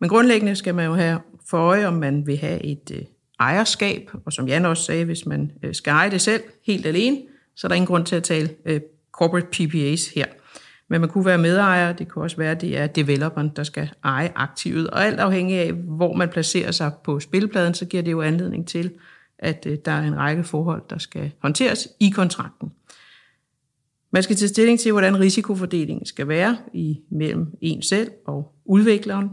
Men 0.01 0.09
grundlæggende 0.09 0.55
skal 0.55 0.75
man 0.75 0.87
jo 0.87 0.95
have 0.95 1.21
for 1.51 1.59
øje, 1.59 1.87
om 1.87 1.95
man 1.95 2.27
vil 2.27 2.37
have 2.37 2.65
et 2.65 2.91
øh, 2.95 3.03
ejerskab, 3.41 4.11
og 4.25 4.33
som 4.33 4.49
Jan 4.49 4.65
også 4.65 4.83
sagde, 4.83 5.05
hvis 5.05 5.27
man 5.27 5.53
øh, 5.63 5.75
skal 5.75 5.91
eje 5.91 6.11
det 6.11 6.21
selv 6.21 6.43
helt 6.67 6.87
alene, 6.87 7.19
så 7.57 7.67
er 7.67 7.69
der 7.69 7.75
ingen 7.75 7.87
grund 7.87 8.07
til 8.07 8.17
at 8.17 8.23
tale 8.23 8.51
øh, 8.65 8.81
corporate 9.13 9.47
PPAs 9.47 10.09
her. 10.09 10.27
Men 10.89 11.01
man 11.01 11.11
kunne 11.11 11.25
være 11.25 11.39
medejer, 11.39 11.93
det 11.93 12.09
kunne 12.09 12.25
også 12.25 12.37
være, 12.37 12.51
at 12.51 12.61
det 12.61 12.79
er 12.79 12.87
developeren, 12.87 13.49
der 13.57 13.63
skal 13.63 13.91
eje 14.05 14.33
aktivet. 14.35 14.91
Og 14.91 15.07
alt 15.07 15.21
afhængig 15.21 15.59
af, 15.59 15.73
hvor 15.73 16.15
man 16.15 16.29
placerer 16.29 16.71
sig 16.71 16.93
på 17.05 17.21
spilpladen, 17.21 17.75
så 17.75 17.85
giver 17.85 18.03
det 18.03 18.11
jo 18.11 18.23
anledning 18.23 18.69
til, 18.69 18.91
at 19.39 19.67
øh, 19.67 19.79
der 19.85 19.93
er 19.93 20.03
en 20.03 20.17
række 20.17 20.45
forhold, 20.45 20.83
der 20.91 20.99
skal 20.99 21.31
håndteres 21.43 21.89
i 22.01 22.11
kontrakten. 22.11 22.73
Man 24.11 24.23
skal 24.23 24.37
tage 24.37 24.49
stilling 24.49 24.81
til, 24.81 24.93
hvordan 24.93 25.21
risikofordelingen 25.21 26.07
skal 26.07 26.29
være 26.29 26.57
i 26.75 27.01
mellem 27.11 27.47
en 27.61 27.83
selv 27.83 28.11
og 28.27 28.53
udvikleren. 28.65 29.31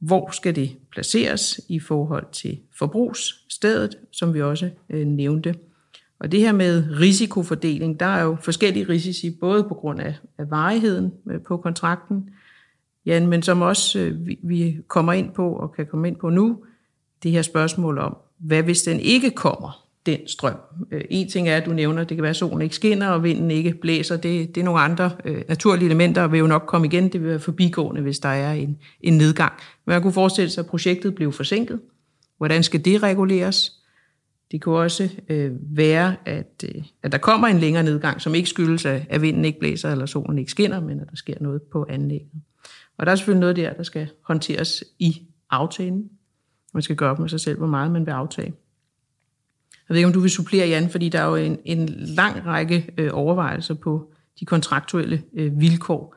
Hvor 0.00 0.30
skal 0.30 0.56
det 0.56 0.76
placeres 0.92 1.60
i 1.68 1.80
forhold 1.80 2.26
til 2.32 2.58
forbrugsstedet, 2.78 3.94
som 4.12 4.34
vi 4.34 4.42
også 4.42 4.70
øh, 4.90 5.06
nævnte. 5.06 5.54
Og 6.18 6.32
det 6.32 6.40
her 6.40 6.52
med 6.52 6.84
risikofordeling, 7.00 8.00
der 8.00 8.06
er 8.06 8.22
jo 8.22 8.36
forskellige 8.40 8.88
risici, 8.88 9.30
både 9.40 9.64
på 9.64 9.74
grund 9.74 10.00
af, 10.00 10.14
af 10.38 10.50
varigheden 10.50 11.12
øh, 11.30 11.40
på 11.40 11.56
kontrakten, 11.56 12.30
ja, 13.06 13.26
men 13.26 13.42
som 13.42 13.62
også 13.62 13.98
øh, 13.98 14.26
vi, 14.26 14.38
vi 14.42 14.76
kommer 14.88 15.12
ind 15.12 15.32
på 15.32 15.52
og 15.52 15.72
kan 15.72 15.86
komme 15.86 16.08
ind 16.08 16.16
på 16.16 16.28
nu, 16.30 16.58
det 17.22 17.30
her 17.30 17.42
spørgsmål 17.42 17.98
om, 17.98 18.16
hvad 18.38 18.62
hvis 18.62 18.82
den 18.82 19.00
ikke 19.00 19.30
kommer, 19.30 19.86
den 20.06 20.18
strøm. 20.28 20.56
Øh, 20.90 21.04
en 21.10 21.28
ting 21.28 21.48
er, 21.48 21.56
at 21.56 21.66
du 21.66 21.72
nævner, 21.72 22.02
at 22.02 22.08
det 22.08 22.16
kan 22.16 22.22
være, 22.22 22.30
at 22.30 22.36
solen 22.36 22.62
ikke 22.62 22.74
skinner, 22.74 23.08
og 23.08 23.24
vinden 23.24 23.50
ikke 23.50 23.74
blæser. 23.74 24.16
Det, 24.16 24.54
det 24.54 24.60
er 24.60 24.64
nogle 24.64 24.80
andre 24.80 25.10
øh, 25.24 25.42
naturlige 25.48 25.86
elementer, 25.86 26.22
og 26.22 26.32
vil 26.32 26.38
jo 26.38 26.46
nok 26.46 26.64
komme 26.66 26.86
igen. 26.86 27.04
Det 27.04 27.20
vil 27.20 27.30
være 27.30 27.38
forbigående, 27.38 28.02
hvis 28.02 28.18
der 28.18 28.28
er 28.28 28.52
en, 28.52 28.78
en 29.00 29.18
nedgang. 29.18 29.52
Men 29.84 29.92
man 29.92 30.02
kunne 30.02 30.12
forestille 30.12 30.50
sig, 30.50 30.62
at 30.62 30.70
projektet 30.70 31.14
blev 31.14 31.32
forsinket. 31.32 31.80
Hvordan 32.36 32.62
skal 32.62 32.84
det 32.84 33.02
reguleres? 33.02 33.72
Det 34.50 34.62
kunne 34.62 34.78
også 34.78 35.10
øh, 35.28 35.52
være, 35.60 36.16
at, 36.24 36.64
øh, 36.74 36.82
at 37.02 37.12
der 37.12 37.18
kommer 37.18 37.48
en 37.48 37.58
længere 37.58 37.82
nedgang, 37.82 38.20
som 38.20 38.34
ikke 38.34 38.48
skyldes, 38.48 38.86
at, 38.86 39.02
at 39.10 39.22
vinden 39.22 39.44
ikke 39.44 39.58
blæser 39.58 39.90
eller 39.90 40.06
solen 40.06 40.38
ikke 40.38 40.50
skinner, 40.50 40.80
men 40.80 41.00
at 41.00 41.10
der 41.10 41.16
sker 41.16 41.34
noget 41.40 41.62
på 41.62 41.86
anlægget. 41.88 42.30
Og 42.98 43.06
der 43.06 43.12
er 43.12 43.16
selvfølgelig 43.16 43.40
noget 43.40 43.56
der, 43.56 43.72
der 43.72 43.82
skal 43.82 44.08
håndteres 44.22 44.84
i 44.98 45.22
aftalen. 45.50 46.10
Man 46.74 46.82
skal 46.82 46.96
gøre 46.96 47.10
op 47.10 47.18
med 47.18 47.28
sig 47.28 47.40
selv, 47.40 47.58
hvor 47.58 47.66
meget 47.66 47.90
man 47.90 48.06
vil 48.06 48.12
aftage. 48.12 48.54
Jeg 49.88 49.94
ved 49.94 49.96
ikke, 49.96 50.06
om 50.06 50.12
du 50.12 50.20
vil 50.20 50.30
supplere, 50.30 50.68
Jan, 50.68 50.90
fordi 50.90 51.08
der 51.08 51.20
er 51.20 51.26
jo 51.26 51.34
en, 51.34 51.58
en 51.64 51.88
lang 51.88 52.46
række 52.46 52.94
øh, 52.98 53.10
overvejelser 53.12 53.74
på 53.74 54.12
de 54.40 54.44
kontraktuelle 54.44 55.22
øh, 55.34 55.60
vilkår. 55.60 56.16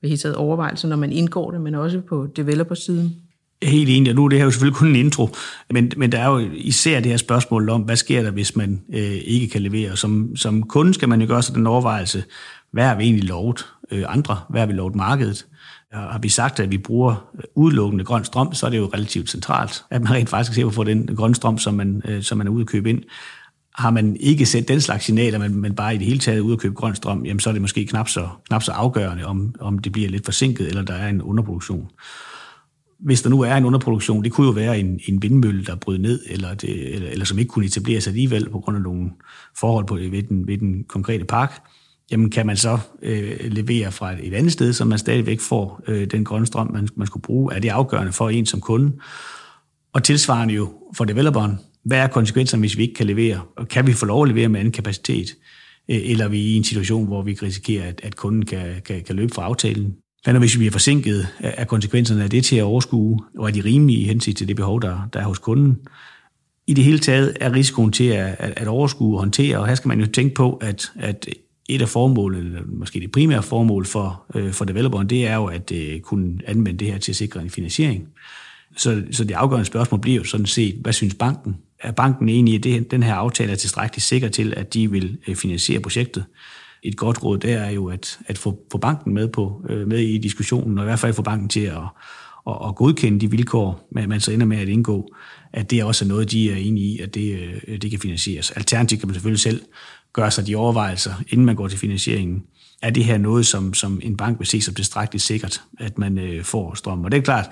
Vi 0.00 0.08
har 0.08 0.16
taget 0.16 0.36
overvejelser, 0.36 0.88
når 0.88 0.96
man 0.96 1.12
indgår 1.12 1.50
det, 1.50 1.60
men 1.60 1.74
også 1.74 2.00
på 2.00 2.26
developer-siden. 2.26 3.23
Helt 3.62 3.90
enig, 3.90 4.10
og 4.10 4.16
nu 4.16 4.24
er 4.24 4.28
det 4.28 4.38
her 4.38 4.44
jo 4.44 4.50
selvfølgelig 4.50 4.76
kun 4.76 4.88
en 4.88 4.96
intro, 4.96 5.28
men, 5.70 5.92
men 5.96 6.12
der 6.12 6.18
er 6.18 6.26
jo 6.26 6.50
især 6.54 7.00
det 7.00 7.10
her 7.10 7.16
spørgsmål 7.16 7.68
om, 7.68 7.82
hvad 7.82 7.96
sker 7.96 8.22
der, 8.22 8.30
hvis 8.30 8.56
man 8.56 8.82
øh, 8.94 9.20
ikke 9.24 9.48
kan 9.48 9.62
levere? 9.62 9.96
Som, 9.96 10.36
som 10.36 10.62
kunde 10.62 10.94
skal 10.94 11.08
man 11.08 11.20
jo 11.20 11.26
gøre 11.26 11.42
sig 11.42 11.54
den 11.54 11.66
overvejelse, 11.66 12.24
hvad 12.72 12.84
har 12.84 12.94
vi 12.94 13.04
egentlig 13.04 13.28
lovet 13.28 13.66
øh, 13.90 14.04
andre? 14.08 14.40
Hvad 14.50 14.60
har 14.60 14.66
vi 14.66 14.72
lovet 14.72 14.94
markedet? 14.94 15.46
Har 15.92 16.18
vi 16.18 16.28
sagt, 16.28 16.60
at 16.60 16.70
vi 16.70 16.78
bruger 16.78 17.30
øh, 17.34 17.42
udelukkende 17.54 18.04
grøn 18.04 18.24
strøm, 18.24 18.54
så 18.54 18.66
er 18.66 18.70
det 18.70 18.78
jo 18.78 18.90
relativt 18.94 19.30
centralt, 19.30 19.84
at 19.90 20.02
man 20.02 20.12
rent 20.12 20.28
faktisk 20.28 20.54
ser 20.54 20.70
på 20.70 20.84
den 20.84 21.16
grøn 21.16 21.34
strøm, 21.34 21.58
som 21.58 21.74
man, 21.74 22.02
øh, 22.04 22.22
som 22.22 22.38
man 22.38 22.46
er 22.46 22.50
ude 22.50 22.60
at 22.60 22.66
købe 22.66 22.90
ind. 22.90 23.02
Har 23.74 23.90
man 23.90 24.16
ikke 24.20 24.46
set 24.46 24.68
den 24.68 24.80
slags 24.80 25.04
signaler, 25.04 25.38
men, 25.38 25.60
men 25.60 25.74
bare 25.74 25.94
i 25.94 25.98
det 25.98 26.06
hele 26.06 26.18
taget 26.18 26.40
ude 26.40 26.52
at 26.52 26.58
købe 26.58 26.74
grøn 26.74 26.94
strøm, 26.94 27.24
jamen 27.24 27.40
så 27.40 27.48
er 27.48 27.52
det 27.52 27.62
måske 27.62 27.86
knap 27.86 28.08
så, 28.08 28.28
knap 28.48 28.62
så 28.62 28.72
afgørende, 28.72 29.24
om, 29.24 29.54
om 29.60 29.78
det 29.78 29.92
bliver 29.92 30.08
lidt 30.08 30.24
forsinket, 30.24 30.68
eller 30.68 30.82
der 30.82 30.94
er 30.94 31.08
en 31.08 31.22
underproduktion 31.22 31.88
hvis 33.04 33.22
der 33.22 33.30
nu 33.30 33.40
er 33.40 33.54
en 33.54 33.64
underproduktion, 33.64 34.24
det 34.24 34.32
kunne 34.32 34.46
jo 34.46 34.52
være 34.52 34.78
en, 34.78 35.00
en 35.08 35.22
vindmølle, 35.22 35.64
der 35.64 35.74
bryder 35.74 36.00
ned, 36.00 36.20
eller, 36.26 36.54
det, 36.54 36.94
eller, 36.94 37.10
eller 37.10 37.24
som 37.24 37.38
ikke 37.38 37.48
kunne 37.48 37.64
etableres 37.64 38.06
alligevel 38.06 38.50
på 38.50 38.60
grund 38.60 38.76
af 38.76 38.82
nogle 38.82 39.10
forhold 39.58 39.86
på, 39.86 39.94
ved, 39.94 40.22
den, 40.22 40.46
ved 40.46 40.58
den 40.58 40.84
konkrete 40.84 41.24
park, 41.24 41.62
jamen 42.10 42.30
kan 42.30 42.46
man 42.46 42.56
så 42.56 42.78
øh, 43.02 43.40
levere 43.40 43.92
fra 43.92 44.12
et, 44.12 44.26
et 44.26 44.34
andet 44.34 44.52
sted, 44.52 44.72
så 44.72 44.84
man 44.84 44.98
stadigvæk 44.98 45.40
får 45.40 45.82
øh, 45.88 46.06
den 46.06 46.24
grønne 46.24 46.46
strøm, 46.46 46.72
man, 46.72 46.88
man 46.96 47.06
skulle 47.06 47.22
bruge. 47.22 47.54
Er 47.54 47.58
det 47.58 47.68
afgørende 47.68 48.12
for 48.12 48.30
en 48.30 48.46
som 48.46 48.60
kunde? 48.60 48.92
Og 49.92 50.02
tilsvarende 50.02 50.54
jo 50.54 50.72
for 50.96 51.04
developeren, 51.04 51.58
hvad 51.84 51.98
er 51.98 52.06
konsekvenserne, 52.06 52.60
hvis 52.60 52.76
vi 52.76 52.82
ikke 52.82 52.94
kan 52.94 53.06
levere? 53.06 53.40
Og 53.56 53.68
kan 53.68 53.86
vi 53.86 53.92
få 53.92 54.06
lov 54.06 54.22
at 54.22 54.28
levere 54.28 54.48
med 54.48 54.60
anden 54.60 54.72
kapacitet? 54.72 55.28
Øh, 55.90 56.00
eller 56.04 56.24
er 56.24 56.28
vi 56.28 56.38
i 56.38 56.56
en 56.56 56.64
situation, 56.64 57.06
hvor 57.06 57.22
vi 57.22 57.34
kan 57.34 57.46
risikere, 57.46 57.84
at, 57.84 58.00
at 58.02 58.16
kunden 58.16 58.44
kan, 58.44 58.82
kan, 58.84 59.02
kan 59.04 59.16
løbe 59.16 59.34
fra 59.34 59.42
aftalen? 59.42 59.96
Hvad 60.24 60.34
nu, 60.34 60.40
hvis 60.40 60.58
vi 60.58 60.66
er 60.66 60.70
forsinket? 60.70 61.28
Er 61.40 61.64
konsekvenserne 61.64 62.22
af 62.22 62.30
det 62.30 62.44
til 62.44 62.56
at 62.56 62.62
overskue, 62.62 63.20
og 63.38 63.48
er 63.48 63.52
de 63.52 63.64
rimelige 63.64 64.00
i 64.00 64.04
hensyn 64.04 64.34
til 64.34 64.48
det 64.48 64.56
behov, 64.56 64.82
der, 64.82 65.08
der 65.12 65.20
er 65.20 65.24
hos 65.24 65.38
kunden? 65.38 65.78
I 66.66 66.74
det 66.74 66.84
hele 66.84 66.98
taget 66.98 67.36
er 67.40 67.52
risikoen 67.52 67.92
til 67.92 68.04
at, 68.04 68.36
at, 68.38 68.52
at 68.56 68.68
overskue 68.68 69.14
og 69.14 69.20
håndtere, 69.20 69.58
og 69.58 69.66
her 69.66 69.74
skal 69.74 69.88
man 69.88 70.00
jo 70.00 70.06
tænke 70.06 70.34
på, 70.34 70.54
at, 70.54 70.92
at 70.96 71.26
et 71.68 71.82
af 71.82 71.88
formålene, 71.88 72.44
eller 72.44 72.62
måske 72.66 73.00
det 73.00 73.12
primære 73.12 73.42
formål 73.42 73.86
for, 73.86 74.24
øh, 74.34 74.52
for 74.52 74.64
developeren, 74.64 75.10
det 75.10 75.26
er 75.26 75.34
jo 75.34 75.44
at 75.44 75.72
øh, 75.72 76.00
kunne 76.00 76.38
anvende 76.46 76.78
det 76.78 76.92
her 76.92 76.98
til 76.98 77.12
at 77.12 77.16
sikre 77.16 77.42
en 77.42 77.50
finansiering. 77.50 78.08
Så, 78.76 79.02
så 79.10 79.24
det 79.24 79.34
afgørende 79.34 79.66
spørgsmål 79.66 80.00
bliver 80.00 80.16
jo 80.16 80.24
sådan 80.24 80.46
set, 80.46 80.74
hvad 80.80 80.92
synes 80.92 81.14
banken? 81.14 81.56
Er 81.80 81.92
banken 81.92 82.28
enig 82.28 82.52
i, 82.52 82.56
at 82.56 82.64
det, 82.64 82.90
den 82.90 83.02
her 83.02 83.14
aftale 83.14 83.52
er 83.52 83.56
tilstrækkeligt 83.56 84.04
sikker 84.04 84.28
til, 84.28 84.54
at 84.56 84.74
de 84.74 84.90
vil 84.90 85.18
øh, 85.28 85.36
finansiere 85.36 85.80
projektet? 85.80 86.24
Et 86.84 86.96
godt 86.96 87.24
råd 87.24 87.38
der 87.38 87.58
er 87.58 87.70
jo 87.70 87.86
at, 87.88 88.18
at 88.26 88.38
få, 88.38 88.58
få 88.72 88.78
banken 88.78 89.14
med, 89.14 89.28
på, 89.28 89.64
øh, 89.68 89.88
med 89.88 89.98
i 89.98 90.18
diskussionen, 90.18 90.78
og 90.78 90.84
i 90.84 90.86
hvert 90.86 90.98
fald 90.98 91.14
få 91.14 91.22
banken 91.22 91.48
til 91.48 91.60
at, 91.60 91.82
at, 92.46 92.56
at 92.68 92.74
godkende 92.74 93.20
de 93.20 93.30
vilkår, 93.30 93.88
man 93.90 94.20
så 94.20 94.32
ender 94.32 94.46
med 94.46 94.58
at 94.58 94.68
indgå, 94.68 95.14
at 95.52 95.70
det 95.70 95.84
også 95.84 96.04
er 96.04 96.08
noget, 96.08 96.30
de 96.30 96.50
er 96.52 96.56
enige 96.56 96.86
i, 96.86 97.00
at 97.00 97.14
det, 97.14 97.38
øh, 97.66 97.80
det 97.82 97.90
kan 97.90 98.00
finansieres. 98.00 98.50
Alternativt 98.50 99.00
kan 99.00 99.08
man 99.08 99.14
selvfølgelig 99.14 99.40
selv 99.40 99.60
gøre 100.12 100.30
sig 100.30 100.46
de 100.46 100.56
overvejelser, 100.56 101.14
inden 101.28 101.46
man 101.46 101.56
går 101.56 101.68
til 101.68 101.78
finansieringen. 101.78 102.42
Er 102.82 102.90
det 102.90 103.04
her 103.04 103.18
noget, 103.18 103.46
som, 103.46 103.74
som 103.74 104.00
en 104.02 104.16
bank 104.16 104.38
vil 104.38 104.46
se 104.46 104.60
som 104.60 104.74
tilstrækkeligt 104.74 105.24
sikkert, 105.24 105.62
at 105.80 105.98
man 105.98 106.18
øh, 106.18 106.44
får 106.44 106.74
strøm? 106.74 107.04
Og 107.04 107.12
det 107.12 107.18
er 107.18 107.22
klart, 107.22 107.46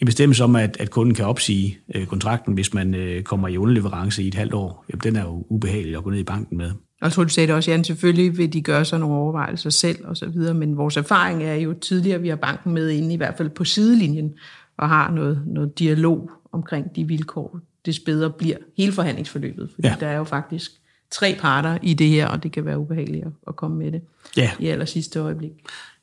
en 0.00 0.06
bestemmelse 0.06 0.44
om, 0.44 0.56
at, 0.56 0.76
at 0.80 0.90
kunden 0.90 1.14
kan 1.14 1.24
opsige 1.24 1.78
øh, 1.94 2.06
kontrakten, 2.06 2.54
hvis 2.54 2.74
man 2.74 2.94
øh, 2.94 3.22
kommer 3.22 3.48
i 3.48 3.56
underleverance 3.56 4.22
i 4.22 4.28
et 4.28 4.34
halvt 4.34 4.54
år, 4.54 4.84
jamen, 4.90 5.00
den 5.02 5.16
er 5.16 5.22
jo 5.22 5.46
ubehagelig 5.48 5.96
at 5.96 6.04
gå 6.04 6.10
ned 6.10 6.18
i 6.18 6.24
banken 6.24 6.56
med. 6.56 6.70
Og 7.04 7.08
jeg 7.08 7.12
tror, 7.12 7.24
du 7.24 7.28
sagde 7.28 7.46
det 7.46 7.54
også, 7.54 7.70
Jan, 7.70 7.84
selvfølgelig 7.84 8.38
vil 8.38 8.52
de 8.52 8.62
gøre 8.62 8.84
sig 8.84 8.98
nogle 8.98 9.14
overvejelser 9.14 9.70
selv 9.70 10.06
og 10.06 10.16
så 10.16 10.26
videre, 10.26 10.54
men 10.54 10.76
vores 10.76 10.96
erfaring 10.96 11.42
er 11.42 11.54
jo 11.54 11.72
tidligere, 11.72 12.20
vi 12.20 12.28
har 12.28 12.36
banken 12.36 12.72
med 12.72 12.90
inde, 12.90 13.14
i 13.14 13.16
hvert 13.16 13.34
fald 13.36 13.50
på 13.50 13.64
sidelinjen, 13.64 14.34
og 14.76 14.88
har 14.88 15.10
noget, 15.10 15.42
noget 15.46 15.78
dialog 15.78 16.30
omkring 16.52 16.96
de 16.96 17.04
vilkår, 17.04 17.60
det 17.86 17.98
bedre 18.06 18.30
bliver 18.30 18.56
hele 18.76 18.92
forhandlingsforløbet, 18.92 19.70
fordi 19.74 19.88
ja. 19.88 19.96
der 20.00 20.06
er 20.06 20.16
jo 20.16 20.24
faktisk 20.24 20.72
tre 21.10 21.36
parter 21.40 21.78
i 21.82 21.94
det 21.94 22.08
her, 22.08 22.26
og 22.26 22.42
det 22.42 22.52
kan 22.52 22.64
være 22.64 22.78
ubehageligt 22.78 23.26
at 23.46 23.56
komme 23.56 23.76
med 23.76 23.92
det 23.92 24.02
ja. 24.36 24.50
i 24.58 24.66
aller 24.66 24.84
sidste 24.84 25.20
øjeblik. 25.20 25.52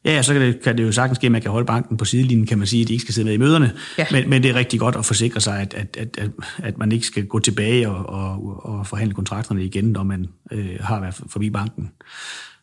Ja, 0.05 0.21
så 0.21 0.33
kan 0.33 0.41
det, 0.41 0.61
kan 0.61 0.77
det 0.77 0.83
jo 0.83 0.91
sagtens 0.91 1.15
ske, 1.15 1.25
at 1.25 1.31
man 1.31 1.41
kan 1.41 1.51
holde 1.51 1.65
banken 1.65 1.97
på 1.97 2.05
sidelinjen, 2.05 2.47
kan 2.47 2.57
man 2.57 2.67
sige, 2.67 2.81
at 2.81 2.87
de 2.87 2.93
ikke 2.93 3.01
skal 3.01 3.13
sidde 3.13 3.25
med 3.25 3.33
i 3.33 3.37
møderne. 3.37 3.71
Ja. 3.97 4.05
Men, 4.11 4.29
men 4.29 4.43
det 4.43 4.51
er 4.51 4.55
rigtig 4.55 4.79
godt 4.79 4.95
at 4.95 5.05
forsikre 5.05 5.41
sig, 5.41 5.61
at, 5.61 5.73
at, 5.73 5.97
at, 6.17 6.29
at, 6.57 6.77
man 6.77 6.91
ikke 6.91 7.05
skal 7.05 7.25
gå 7.25 7.39
tilbage 7.39 7.89
og, 7.89 8.09
og, 8.09 8.65
og 8.65 8.87
forhandle 8.87 9.13
kontrakterne 9.13 9.65
igen, 9.65 9.85
når 9.85 10.03
man 10.03 10.27
øh, 10.51 10.77
har 10.79 10.99
været 10.99 11.21
forbi 11.29 11.49
banken. 11.49 11.91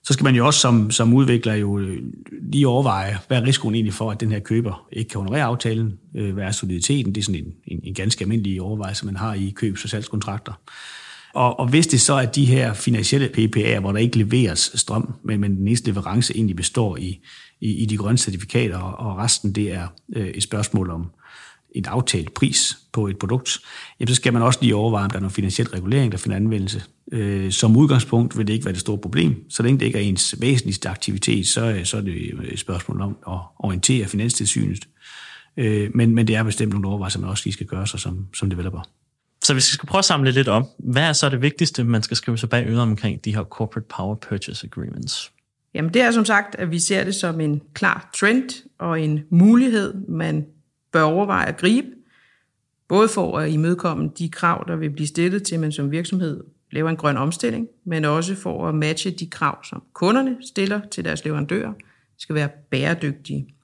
Så 0.05 0.13
skal 0.13 0.25
man 0.25 0.35
jo 0.35 0.47
også 0.47 0.61
som, 0.61 0.91
som 0.91 1.15
udvikler 1.15 1.55
jo 1.55 1.79
øh, 1.79 2.03
lige 2.53 2.69
overveje, 2.69 3.19
hvad 3.29 3.39
er 3.39 3.43
risikoen 3.43 3.75
egentlig 3.75 3.95
for, 3.95 4.11
at 4.11 4.21
den 4.21 4.33
her 4.33 4.39
køber 4.39 4.87
ikke 4.93 5.09
kan 5.09 5.21
honorere 5.21 5.45
aftalen, 5.45 5.99
øh, 6.15 6.35
hvad 6.35 6.45
er 6.45 6.51
soliditeten, 6.51 7.15
det 7.15 7.21
er 7.21 7.25
sådan 7.25 7.41
en, 7.41 7.53
en, 7.67 7.81
en 7.85 7.95
ganske 7.95 8.23
almindelig 8.23 8.63
overvejelse, 8.63 9.07
man 9.07 9.17
har 9.17 9.35
i 9.35 9.55
købs- 9.57 9.85
og 9.85 9.91
salgskontrakter. 9.91 10.53
Og, 11.35 11.61
og 11.61 11.67
hvis 11.69 11.87
det 11.87 12.01
så 12.01 12.15
er 12.15 12.27
de 12.27 12.45
her 12.45 12.73
finansielle 12.73 13.29
PPA'er, 13.37 13.81
hvor 13.81 13.93
der 13.93 13.99
ikke 13.99 14.19
leveres 14.19 14.73
strøm, 14.75 15.15
men, 15.25 15.41
men 15.41 15.57
den 15.57 15.69
eneste 15.69 15.91
leverance 15.91 16.37
egentlig 16.37 16.57
består 16.57 16.97
i, 16.97 17.21
i, 17.61 17.73
i 17.73 17.87
de 17.87 17.97
grønne 17.97 18.19
certifikater, 18.19 18.79
og, 18.79 19.07
og 19.07 19.19
resten 19.19 19.53
det 19.53 19.73
er 19.73 19.87
øh, 20.17 20.27
et 20.27 20.43
spørgsmål 20.43 20.91
om 20.91 21.11
en 21.73 21.85
aftalt 21.87 22.35
pris 22.35 22.79
på 22.93 23.07
et 23.07 23.19
produkt, 23.19 23.59
jamen, 24.01 24.09
så 24.09 24.15
skal 24.15 24.33
man 24.33 24.43
også 24.43 24.59
lige 24.63 24.75
overveje, 24.75 25.05
om 25.05 25.11
der 25.11 25.17
er 25.17 25.21
noget 25.21 25.35
finansiel 25.35 25.69
regulering, 25.69 26.13
der 26.13 26.19
finder 26.19 26.37
anvendelse. 26.37 26.83
Øh, 27.13 27.53
som 27.53 27.77
udgangspunkt 27.77 28.39
vil 28.39 28.47
det 28.47 28.53
ikke 28.53 28.65
være 28.65 28.73
det 28.73 28.81
store 28.81 28.99
problem. 28.99 29.45
Så 29.49 29.63
længe 29.63 29.81
det 29.81 29.87
ikke 29.87 29.99
er 29.99 30.03
ens 30.03 30.35
væsentligste 30.41 30.89
aktivitet, 30.89 31.49
så, 31.49 31.65
øh, 31.65 31.85
så 31.85 31.97
er 31.97 32.01
det 32.01 32.13
øh, 32.13 32.45
et 32.45 32.59
spørgsmål 32.59 33.01
om 33.01 33.17
at 33.29 33.39
orientere 33.59 34.07
Finanstilsynet. 34.07 34.89
Øh, 35.57 35.91
men, 35.95 36.15
men 36.15 36.27
det 36.27 36.37
er 36.37 36.43
bestemt 36.43 36.73
nogle 36.73 36.89
overvejelser, 36.89 37.21
man 37.21 37.31
også 37.31 37.43
lige 37.45 37.55
skal 37.55 37.67
gøre 37.67 37.87
sig 37.87 38.01
som, 38.01 38.27
som 38.35 38.51
developer. 38.51 38.81
Så 39.49 39.55
hvis 39.55 39.71
vi 39.71 39.73
skal 39.73 39.87
prøve 39.87 39.99
at 39.99 40.05
samle 40.05 40.31
lidt 40.31 40.49
op, 40.49 40.65
hvad 40.79 41.03
er 41.03 41.13
så 41.13 41.29
det 41.29 41.43
vigtigste, 41.43 41.85
man 41.85 42.03
skal 42.03 42.17
skrive 42.17 42.39
sig 42.39 42.51
bag 42.51 42.67
øret 42.67 42.81
omkring 42.81 43.25
de 43.25 43.35
her 43.35 43.45
Corporate 43.45 43.87
Power 43.97 44.15
Purchase 44.15 44.67
Agreements? 44.67 45.33
Jamen 45.75 45.95
det 45.95 46.03
er 46.03 46.11
som 46.11 46.25
sagt, 46.25 46.55
at 46.55 46.71
vi 46.71 46.79
ser 46.79 47.05
det 47.05 47.15
som 47.15 47.41
en 47.41 47.63
klar 47.75 48.11
trend 48.15 48.51
og 48.79 49.01
en 49.01 49.21
mulighed, 49.31 49.95
man 50.09 50.47
bør 50.93 51.03
overveje 51.03 51.47
at 51.47 51.57
gribe, 51.57 51.89
både 52.89 53.09
for 53.09 53.39
at 53.39 53.51
imødekomme 53.51 54.11
de 54.19 54.29
krav, 54.29 54.65
der 54.69 54.77
vil 54.77 54.91
blive 54.91 55.07
stillet 55.07 55.43
til, 55.43 55.55
at 55.55 55.61
man 55.61 55.73
som 55.73 55.91
virksomhed 55.91 56.45
laver 56.71 56.91
en 56.91 56.97
grøn 56.97 57.17
omstilling, 57.17 57.69
men 57.85 58.05
også 58.05 58.35
for 58.35 58.69
at 58.69 58.75
matche 58.75 59.11
de 59.11 59.27
krav, 59.27 59.65
som 59.65 59.83
kunderne 59.93 60.37
stiller 60.49 60.81
til 60.91 61.05
deres 61.05 61.25
leverandører, 61.25 61.73
skal 62.19 62.35
være 62.35 62.49
bæredygtige. 62.71 63.55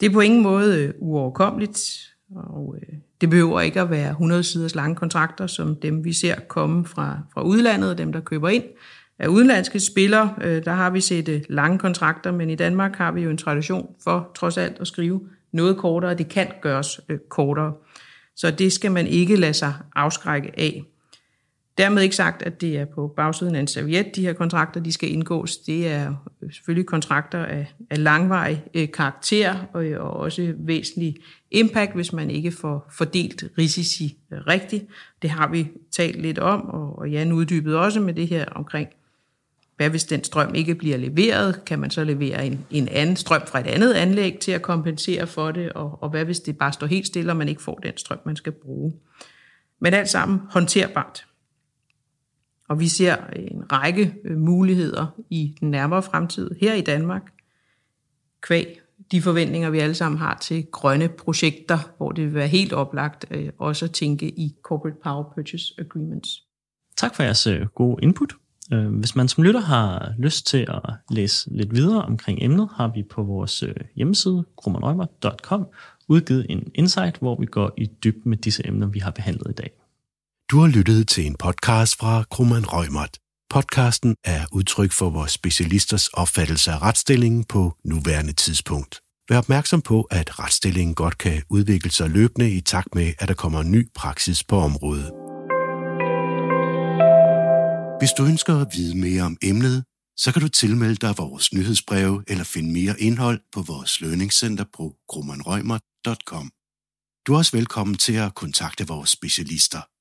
Det 0.00 0.06
er 0.06 0.12
på 0.12 0.20
ingen 0.20 0.42
måde 0.42 0.82
øh, 0.82 0.94
uoverkommeligt, 0.98 2.08
og 2.34 2.76
øh, 2.78 2.98
det 3.22 3.30
behøver 3.30 3.60
ikke 3.60 3.80
at 3.80 3.90
være 3.90 4.10
100 4.10 4.42
siders 4.42 4.74
lange 4.74 4.96
kontrakter, 4.96 5.46
som 5.46 5.76
dem 5.76 6.04
vi 6.04 6.12
ser 6.12 6.34
komme 6.48 6.84
fra, 6.84 7.18
fra 7.34 7.42
udlandet, 7.42 7.98
dem 7.98 8.12
der 8.12 8.20
køber 8.20 8.48
ind. 8.48 8.64
Af 9.18 9.26
udenlandske 9.26 9.80
spillere, 9.80 10.34
øh, 10.40 10.64
der 10.64 10.72
har 10.72 10.90
vi 10.90 11.00
set 11.00 11.28
øh, 11.28 11.42
lange 11.48 11.78
kontrakter, 11.78 12.32
men 12.32 12.50
i 12.50 12.54
Danmark 12.54 12.96
har 12.96 13.12
vi 13.12 13.22
jo 13.22 13.30
en 13.30 13.36
tradition 13.36 13.94
for 14.04 14.30
trods 14.34 14.58
alt 14.58 14.80
at 14.80 14.86
skrive 14.86 15.20
noget 15.52 15.76
kortere. 15.76 16.14
Det 16.14 16.28
kan 16.28 16.46
gøres 16.62 17.00
øh, 17.08 17.18
kortere. 17.30 17.72
Så 18.36 18.50
det 18.50 18.72
skal 18.72 18.92
man 18.92 19.06
ikke 19.06 19.36
lade 19.36 19.54
sig 19.54 19.74
afskrække 19.96 20.50
af. 20.56 20.84
Dermed 21.78 22.02
ikke 22.02 22.16
sagt, 22.16 22.42
at 22.42 22.60
det 22.60 22.78
er 22.78 22.84
på 22.84 23.12
bagsiden 23.16 23.54
af 23.54 23.60
en 23.60 23.66
serviet, 23.66 24.16
de 24.16 24.22
her 24.22 24.32
kontrakter, 24.32 24.80
de 24.80 24.92
skal 24.92 25.12
indgås. 25.12 25.56
Det 25.56 25.88
er 25.88 26.14
selvfølgelig 26.52 26.86
kontrakter 26.86 27.44
af, 27.44 27.74
af 27.90 28.02
langvarig 28.04 28.64
øh, 28.74 28.90
karakter 28.90 29.56
og, 29.72 29.84
øh, 29.84 30.04
og 30.04 30.12
også 30.12 30.54
væsentlig 30.56 31.16
impact, 31.50 31.94
hvis 31.94 32.12
man 32.12 32.30
ikke 32.30 32.52
får 32.52 32.90
fordelt 32.90 33.44
risici 33.58 34.18
øh, 34.32 34.38
rigtigt. 34.38 34.84
Det 35.22 35.30
har 35.30 35.48
vi 35.48 35.68
talt 35.90 36.22
lidt 36.22 36.38
om, 36.38 36.60
og, 36.60 36.98
og 36.98 37.10
Jan 37.10 37.32
uddybede 37.32 37.80
også 37.80 38.00
med 38.00 38.14
det 38.14 38.28
her 38.28 38.44
omkring, 38.44 38.88
hvad 39.76 39.90
hvis 39.90 40.04
den 40.04 40.24
strøm 40.24 40.54
ikke 40.54 40.74
bliver 40.74 40.96
leveret? 40.96 41.64
Kan 41.64 41.78
man 41.78 41.90
så 41.90 42.04
levere 42.04 42.46
en, 42.46 42.66
en 42.70 42.88
anden 42.88 43.16
strøm 43.16 43.42
fra 43.46 43.60
et 43.60 43.66
andet 43.66 43.94
anlæg 43.94 44.38
til 44.38 44.52
at 44.52 44.62
kompensere 44.62 45.26
for 45.26 45.50
det? 45.50 45.72
Og, 45.72 46.02
og 46.02 46.10
hvad 46.10 46.24
hvis 46.24 46.40
det 46.40 46.58
bare 46.58 46.72
står 46.72 46.86
helt 46.86 47.06
stille, 47.06 47.32
og 47.32 47.36
man 47.36 47.48
ikke 47.48 47.62
får 47.62 47.74
den 47.74 47.96
strøm, 47.96 48.18
man 48.24 48.36
skal 48.36 48.52
bruge? 48.52 48.92
Men 49.80 49.94
alt 49.94 50.08
sammen 50.08 50.40
håndterbart. 50.50 51.26
Og 52.68 52.80
vi 52.80 52.88
ser 52.88 53.16
en 53.36 53.72
række 53.72 54.14
øh, 54.24 54.38
muligheder 54.38 55.06
i 55.30 55.56
den 55.60 55.70
nærmere 55.70 56.02
fremtid 56.02 56.50
her 56.60 56.74
i 56.74 56.80
Danmark, 56.80 57.22
kvæg 58.42 58.78
de 59.12 59.22
forventninger, 59.22 59.70
vi 59.70 59.78
alle 59.78 59.94
sammen 59.94 60.18
har 60.18 60.38
til 60.42 60.66
grønne 60.72 61.08
projekter, 61.08 61.78
hvor 61.96 62.12
det 62.12 62.24
vil 62.24 62.34
være 62.34 62.48
helt 62.48 62.72
oplagt 62.72 63.24
øh, 63.30 63.48
også 63.58 63.84
at 63.84 63.90
tænke 63.90 64.28
i 64.28 64.54
Corporate 64.62 64.96
Power 65.04 65.32
Purchase 65.34 65.74
Agreements. 65.78 66.42
Tak 66.96 67.14
for 67.14 67.22
jeres 67.22 67.46
øh, 67.46 67.66
gode 67.66 68.02
input. 68.02 68.32
Hvis 68.90 69.16
man 69.16 69.28
som 69.28 69.44
lytter 69.44 69.60
har 69.60 70.14
lyst 70.18 70.46
til 70.46 70.66
at 70.68 70.94
læse 71.10 71.50
lidt 71.50 71.74
videre 71.74 72.02
omkring 72.02 72.38
emnet, 72.42 72.68
har 72.74 72.92
vi 72.94 73.02
på 73.10 73.22
vores 73.22 73.64
hjemmeside, 73.96 74.44
krummerøjmer.com, 74.56 75.66
udgivet 76.08 76.46
en 76.48 76.70
insight, 76.74 77.18
hvor 77.18 77.40
vi 77.40 77.46
går 77.46 77.72
i 77.76 77.86
dybden 78.04 78.30
med 78.30 78.38
disse 78.38 78.66
emner, 78.66 78.86
vi 78.86 78.98
har 78.98 79.10
behandlet 79.10 79.50
i 79.50 79.54
dag. 79.54 79.70
Du 80.52 80.60
har 80.60 80.68
lyttet 80.68 81.08
til 81.08 81.26
en 81.26 81.34
podcast 81.34 81.96
fra 81.96 82.24
Krummeren 82.30 82.66
Rømert. 82.66 83.18
Podcasten 83.50 84.16
er 84.24 84.46
udtryk 84.52 84.92
for 84.92 85.10
vores 85.10 85.32
specialisters 85.32 86.08
opfattelse 86.08 86.72
af 86.72 86.82
retsstillingen 86.82 87.44
på 87.44 87.76
nuværende 87.84 88.32
tidspunkt. 88.32 89.00
Vær 89.28 89.38
opmærksom 89.38 89.82
på, 89.82 90.02
at 90.02 90.38
retsstillingen 90.38 90.94
godt 90.94 91.18
kan 91.18 91.42
udvikle 91.50 91.90
sig 91.90 92.10
løbende 92.10 92.50
i 92.50 92.60
takt 92.60 92.94
med, 92.94 93.12
at 93.18 93.28
der 93.28 93.34
kommer 93.34 93.62
ny 93.62 93.88
praksis 93.94 94.44
på 94.44 94.56
området. 94.56 95.10
Hvis 98.00 98.12
du 98.18 98.24
ønsker 98.24 98.60
at 98.60 98.68
vide 98.76 98.98
mere 98.98 99.22
om 99.22 99.36
emnet, 99.42 99.84
så 100.16 100.32
kan 100.32 100.42
du 100.42 100.48
tilmelde 100.48 100.96
dig 100.96 101.14
vores 101.18 101.52
nyhedsbreve 101.52 102.24
eller 102.28 102.44
finde 102.44 102.72
mere 102.72 103.00
indhold 103.00 103.40
på 103.52 103.62
vores 103.62 104.00
lønningscenter 104.00 104.64
på 104.76 104.94
grummanrøgmer.com. 105.08 106.50
Du 107.26 107.34
er 107.34 107.38
også 107.38 107.56
velkommen 107.56 107.96
til 107.96 108.14
at 108.14 108.34
kontakte 108.34 108.86
vores 108.86 109.10
specialister. 109.10 109.91